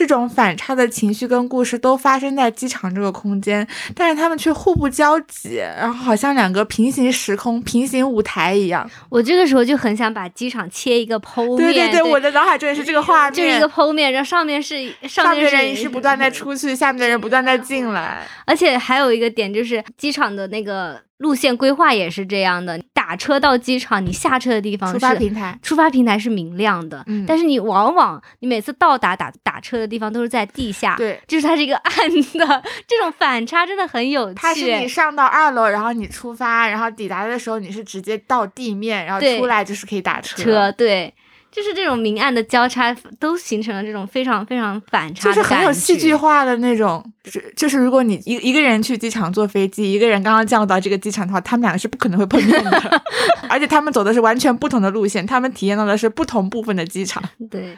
[0.00, 8.90] 这种反差的情绪跟故事都发生在机场这个空间，但是他们却互不交集，然后好像两个平行时空、平行舞台一样。
[9.10, 20.98] 我这个时候就很想把机场切一个剖面，对对对，我的脑海中也是这个画面，就是一个剖面，然后上面是上面的人是不断在出去，下面的人不断在进来，而且还有一个点就是机场的那个。
[21.20, 34.40] 路线规划也是这样的，打车到机场，你下车的地方出发平台，出发平台是明亮的，嗯，但是你往往你每次到达打打车的地方都是在地下，对，就是它是一个暗的，这种反差真的很有趣。
[34.40, 41.12] 它是你上到二楼，然后你出发，然后抵达的时候你是直接到地面，然后出来就是可以打车，车对。
[41.50, 47.04] 就是这种明暗的交叉，都形成了这种非常非常反差，就是很有戏剧化的那种。
[47.22, 53.02] 就是就是，如果你一一个人去机场坐飞机，一个人刚刚降落到这个机场的话，他们两个是不可能会碰面的，
[53.48, 57.22] 而且他们走的是完全不同的路线，他们体验到的是不同部分的机场。
[57.50, 57.76] 对。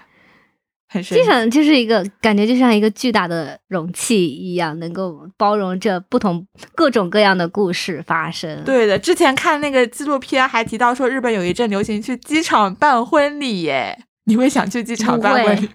[1.00, 8.62] 机场就是一个感觉，就像一个巨大的容器一样，能够包容着不同各种各样的故事发生。
[8.64, 13.98] 对的，之前看那个纪录片还提到说，日本有一阵流行去机场办婚礼耶。
[14.24, 15.68] 你会想去机场办婚礼？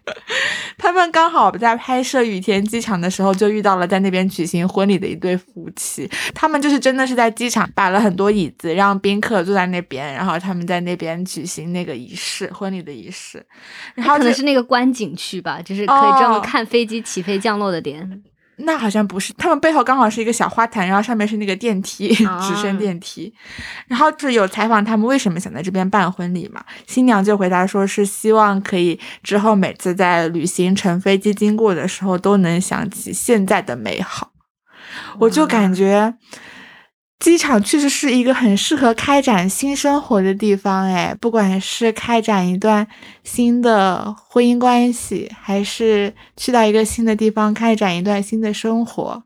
[0.78, 6.10] 他们刚好在拍摄雨田机场的时候，就遇到了在那边举行婚礼的一对夫妻。
[6.34, 13.46] 他们就是真的是在机场摆了很多椅子，让宾客坐在那边，然后他们在那边举行那个仪式，婚礼的仪式。
[13.96, 18.24] 然后可能是那个观景区吧，就是可以专门看飞机起飞降落的点。
[18.58, 23.34] 那好像不是，他们背后刚好是一个小花坛，然后上面是那个电梯，直升电梯。
[23.88, 26.64] 然后就有采访他们为什么想在这边办婚礼嘛？
[26.88, 34.32] 新娘就回答说是希望可以之后每次在旅行乘飞机经过的时候都能想起现在的美好。
[35.20, 36.16] 我就感觉。
[37.20, 42.88] 机场确实是一个很适合开展新生活的地方，哎，不管是开展一段
[43.24, 49.24] 新的婚姻关系，还是去到一个新的地方开展一段新的生活，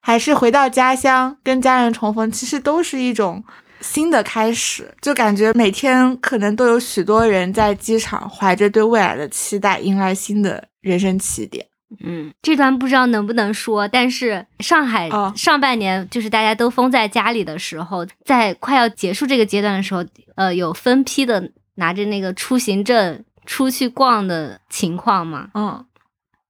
[0.00, 3.42] 还是回到家乡跟家人重逢，其实都是一种
[3.80, 4.94] 新的开始。
[5.00, 11.69] 就感觉每天可能都有许多人在机场怀着对未来的期待，迎来新的人生起点。
[12.04, 20.04] 嗯，这段不知道能不能说，但是上海上半年就是大家都封在家里的时候，在快要结束这个阶段的时候，
[20.36, 25.48] 呃，有分批的拿着那个出行证出去逛的情况嘛。
[25.54, 25.84] 嗯，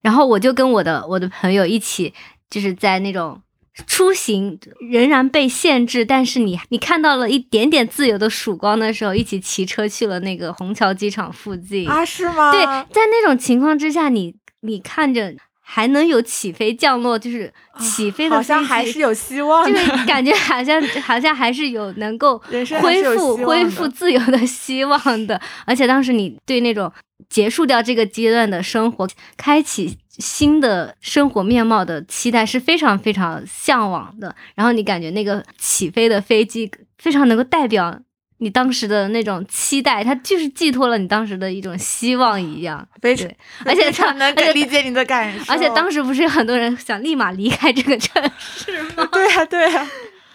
[0.02, 2.12] 然后我就跟我的我的朋友一起，
[2.50, 3.40] 就是在那种
[3.86, 4.58] 出行
[4.90, 12.04] 仍然被限制，但是你你看到了一点点自由的曙光的时候，一起骑车去了那个虹桥机场附近啊？
[12.04, 12.52] 是吗？
[12.52, 14.38] 对，在那种情况之下，你。
[14.62, 22.38] 你看着还能有起飞降落，就是起飞的好像还是有希望，就是感觉好像 好像还是有能够
[22.80, 25.40] 恢复恢复自由的希望的。
[25.64, 26.92] 而且当时你对那种
[27.28, 34.34] 结束掉这个阶段的生活，开启新的生活面貌的期待是非常非常向往的。
[34.56, 38.00] 然后你感觉那个起飞的飞机非常能够代表。
[38.40, 43.28] 你当时的那种期待，它就是寄托了你当时的一种希望一样，非常，
[43.66, 45.44] 而且他能理解你的感受。
[45.52, 49.06] 而且当时不是有很多人想立马离开这个城市 吗？
[49.12, 49.86] 对呀，对呀，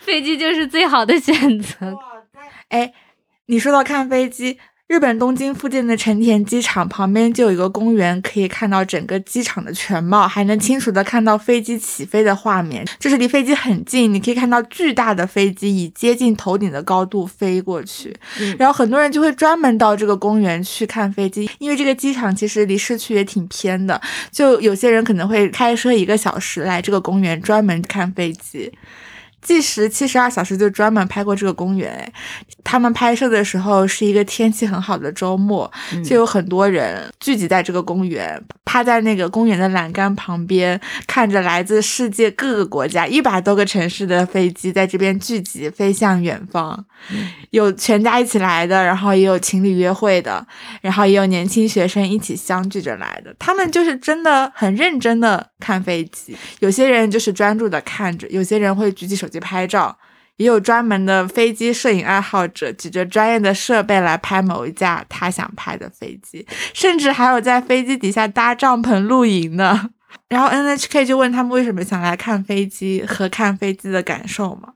[0.02, 1.98] 飞机就是最好的选择。
[2.70, 2.94] 哎，
[3.48, 12.86] 你说到看飞机，日本东京附近的成田机场旁边就有一个公园，可以看到整个机场的全貌，还能清楚的看到飞机起飞的画面。
[13.00, 18.16] 就是离飞机很近，你可以看到巨大的飞机以接近头顶的高度飞过去。
[18.60, 24.00] 然后很多人就会专门到这个公园去看飞机，因为这个机场其实离市区也挺偏的，
[24.32, 28.72] 就有些人可能会开车一个小时来这个公园专门看飞机。
[29.46, 32.12] 计时七十二小时就专门拍过这个公园，
[32.64, 35.72] 他们拍摄的时候是一个天气很好的周末，
[36.04, 46.84] 就有很多人聚集在这个公园，趴在那个公园的栏杆旁边，看着来自世界各个国家一百多个城市的飞机在这边聚集飞向远方，
[47.52, 50.44] 有全家一起来的，然后也有情侣约会的，
[50.82, 59.35] 然后也有年轻学生一起相聚着来的，他们就是真的很认真的看飞机，有些人就是专注的看着，有些人会举起手机。
[59.40, 59.98] 拍照，
[60.38, 69.92] 也有专门的飞机摄影爱好者举着专业的设备来拍某一架他想拍的飞机，甚至还有在飞机底下搭帐篷露营的。
[70.30, 74.70] 然后 NHK 就问他们为什么想来看飞机和看飞机的感受嘛？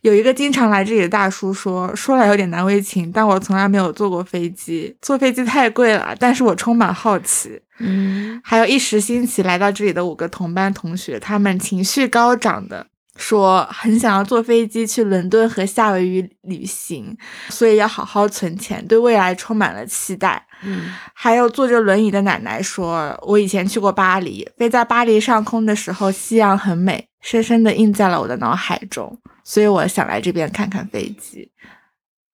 [0.00, 7.60] 有一个经常来这里的大叔说，说来有点难为情，但我从来没有坐过飞机，坐飞机太贵了，但是我充满好奇。
[7.78, 12.86] 嗯，还有一时兴起来到这里的五个同班同学，他们情绪高涨的。
[13.16, 17.16] 说很想要坐飞机去伦敦和夏威夷旅行，
[17.48, 20.44] 所以要好好存钱，对未来充满了期待。
[20.62, 31.50] 嗯，还有坐着轮椅的奶奶说：“我以前去过巴黎，飞在巴黎上空的时候，夕阳很美，深深的印在了我的脑海中，所以我想来这边看看飞机。”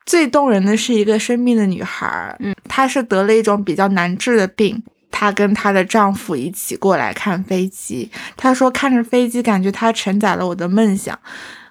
[0.07, 4.83] 最动人的是一个生病的女孩，嗯，她是得了一种比较难治的病。
[5.11, 8.11] 她跟她的丈夫一起过来看飞机。
[8.37, 11.19] 她说：“看着飞机，感觉它承载了我的梦想，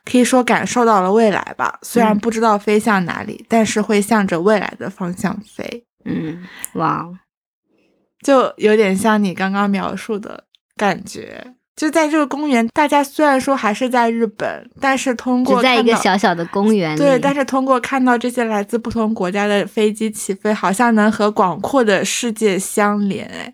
[0.06, 1.80] 可以说感受到了未来吧。
[1.82, 7.07] 虽然不知道飞向哪里，但是会向着未来的方向飞。”嗯，哇，
[8.22, 10.45] 就有点像你刚刚描述的
[10.76, 11.56] 感觉。
[11.80, 23.26] 就在这个公园，大家虽然说还是在日本，但是通过在一个小小的公园里，对，但是通过看到这些来自不同国家的飞机起飞，好像能和广阔的世界相连。
[23.27, 23.53] 哎，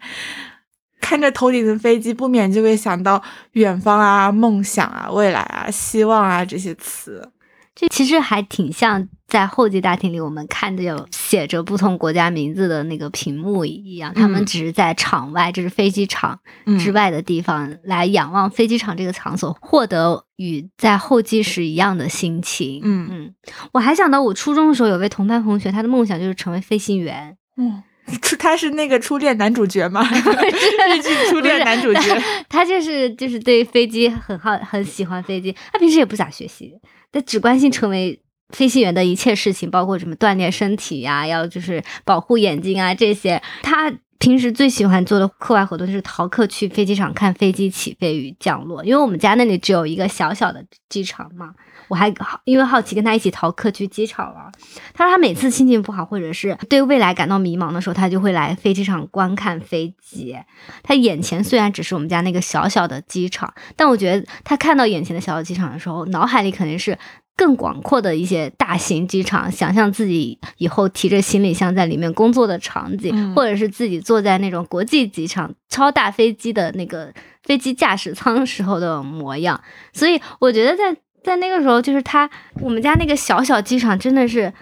[0.99, 3.21] 看着头顶的飞机，不免就会想到
[3.51, 7.29] 远方啊、梦想啊、未来啊、希望啊这些词。
[7.75, 16.39] 这其实还挺像在候机大厅里我们看着有写着不同国家名字的那个屏幕一样，他们只是在场外，就是飞机场
[16.79, 22.79] 之外的地方来仰望飞机场这个场所，获得与在候机时一样的心情。
[22.81, 23.33] 嗯嗯，
[23.73, 27.35] 我还想到我初中的时候有位同班同学，他的梦想就是成为飞行员。
[27.57, 27.83] 嗯，
[28.21, 30.01] 初他是那个初恋男主角吗？
[30.07, 35.53] 日剧初恋男主角， 他就是就是对飞机很好，很喜欢飞机。
[35.73, 36.73] 他平时也不咋学习。
[37.11, 38.19] 他只关心成为
[38.49, 43.41] 飞行员的一切事情，包括什么锻炼身体呀，要就是保护眼睛啊这些。
[43.63, 51.53] 他平时最喜欢做的课外活动就是逃课去飞机场看飞机起飞与降落，因为我们家那里只有一个小小的机场嘛。
[51.87, 54.51] 我还好，因为好奇跟他一起逃课去机场玩。
[54.95, 60.35] 他说他每次心情不好或者是对未来感到迷茫的时候，他就会来飞机场观看飞机。
[60.81, 66.97] 他眼前虽然只是我们家那个小小的机场，但我觉得他看到眼前的小小机场的时候，脑海里肯定是
[67.35, 69.51] 更广阔的一些大型机场。
[69.51, 77.13] 想象自己以后提着行李箱在里面工作的场景，或者是自己坐在那种国际机场超大飞机的那个
[77.43, 79.61] 飞机驾驶舱时候的模样。
[79.93, 80.95] 所以我觉得在。
[81.25, 82.29] 在那个时候，就是他，
[82.61, 84.53] 我们家那个小小机场真的是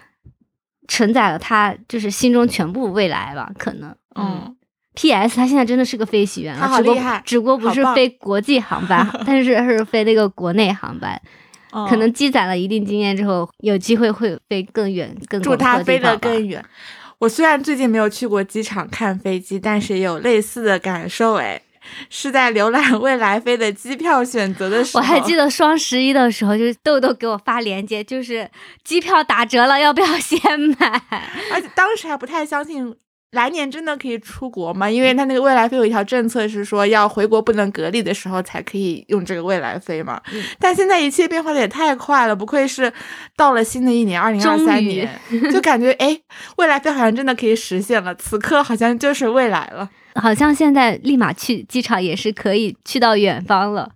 [0.87, 3.51] 承载了他，就是心中全部未来吧？
[3.57, 4.55] 可能，嗯。
[4.95, 5.35] P.S.
[5.35, 11.21] 他现在真的是个飞行员了，他好厉害，只不过不是飞国际航班， 但是是飞那个国内航班。
[11.89, 16.63] 可能积攒了一定经验之后，有机会会飞更远、更祝他飞得更远。
[17.19, 21.61] 我虽然最近没有去过机场看飞机，但是也有类似的感受，哎。
[22.09, 28.49] 是在浏览未来飞的机票选择的时候，我还记得双十一的时候，就是豆豆给我发链接，就是
[28.85, 30.39] 机票打折了，要不要先
[30.79, 31.03] 买？
[31.51, 32.95] 而且当时还不太相信。
[33.33, 34.89] 来年真的可以出国吗？
[34.89, 40.21] 因为他那个未来飞有一条政策是说要回国不能隔离的时候才可以用这个未来飞嘛。
[40.59, 42.93] 但现在一切变化的也太快了，不愧是
[43.35, 45.09] 到了新的一年二零二三年，
[45.51, 46.17] 就感觉哎，
[46.57, 53.89] 未来飞好像真的可以实现了，此刻好像就是未来了，好像现在立马去机场也是可以去到远方了，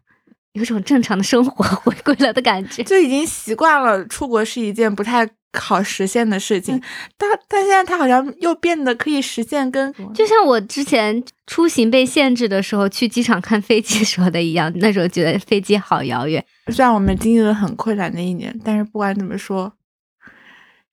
[0.53, 5.29] 有种正常的生活回归了的感觉，就已经习惯了出国是一件不太。
[5.57, 6.81] 好实现的事情，
[7.17, 16.43] 但但现在它好像又变得可以实现，跟就像我之前出行被限制的时候，去机场看飞机 说的一样，那时候觉得飞机好遥远。
[16.71, 19.71] 虽然我们经历了很困难的一年，但是不管怎么说，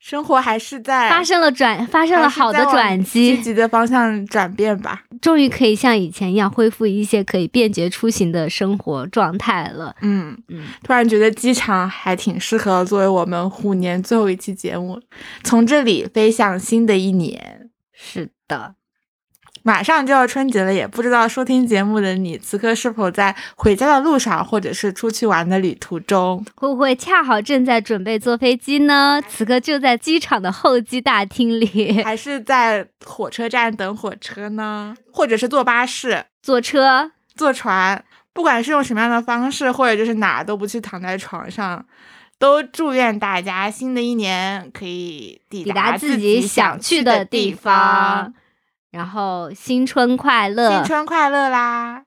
[0.05, 5.03] 生活还是在发生了转，发生了好的转机，积极的方向转变吧。
[5.23, 9.97] 终于可以像以前一样恢复一些可以便捷出行的生活状态了。
[10.03, 15.01] 嗯嗯，突然觉得机场还挺适合作为我们虎年最后一期节目，
[15.43, 17.71] 从这里飞向新的一年。
[17.95, 18.75] 是的。
[19.67, 29.23] 马上就要春节了，也不知道收听节目的你此刻是否在回家的路上，或者是出去玩的旅途中，会不会恰好正在准备坐飞机呢？
[29.27, 34.95] 此刻就在机场的候机大厅里，还是在火车站等火车呢？
[35.11, 38.05] 或者是坐巴士、坐车、坐船，
[38.35, 41.83] 不管是用什么样的方式，或者就是哪都不去躺在床上，
[42.39, 48.35] 都祝愿大家新的一年可以抵达自己想去的地方。
[48.95, 52.05] 然后新春快乐，新春快乐啦！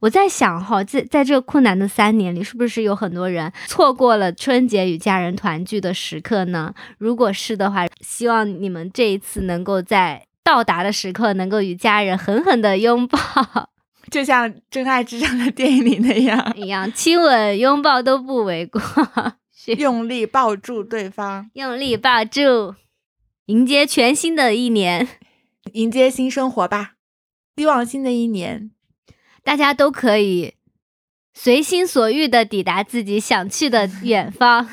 [0.00, 6.72] 我在想哈，在在这个困难的三年里，是不是有很多人错过了春节与家人团聚的时刻呢？
[6.96, 13.18] 如果是的话，希望你们这一次能够在到达的时刻，能够与家人狠狠的拥抱，
[14.10, 18.80] 就像《真爱至上》的电影里那样， 一样亲吻、拥抱都不为过，
[19.76, 22.74] 用力抱住对方，用力抱住，
[23.46, 25.06] 迎接全新的一年。
[25.74, 26.92] 迎接新生活吧！
[27.56, 28.70] 希望新的一年，
[29.42, 30.54] 大家都可以
[31.34, 34.68] 随心所欲的抵达自己想去的 远方。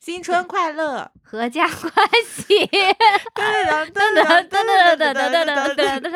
[0.00, 1.90] 新春快乐，阖家欢
[2.24, 2.44] 喜！
[3.34, 4.56] 噔噔噔噔噔
[4.96, 5.26] 噔噔
[5.74, 6.06] 噔噔噔。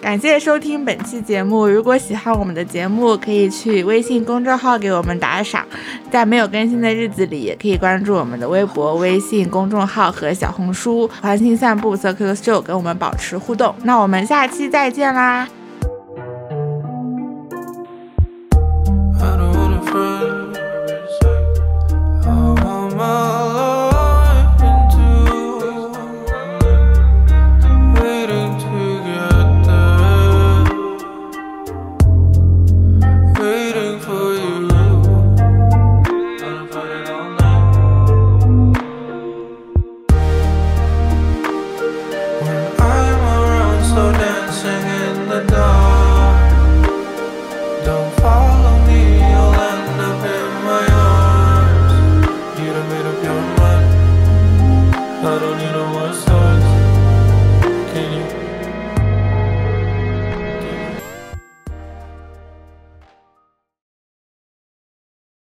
[0.00, 1.66] 感谢收听本期节目。
[1.66, 5.64] 如果喜欢我们的节目，可以去微信公众号给我们打赏。
[6.10, 13.74] 在没有更新的日子里，也可以关注我们的微博、微信公众号和小红书“环形散步 Circle Show”，跟我们保持互动。
[13.84, 15.46] 那我们下期再见啦！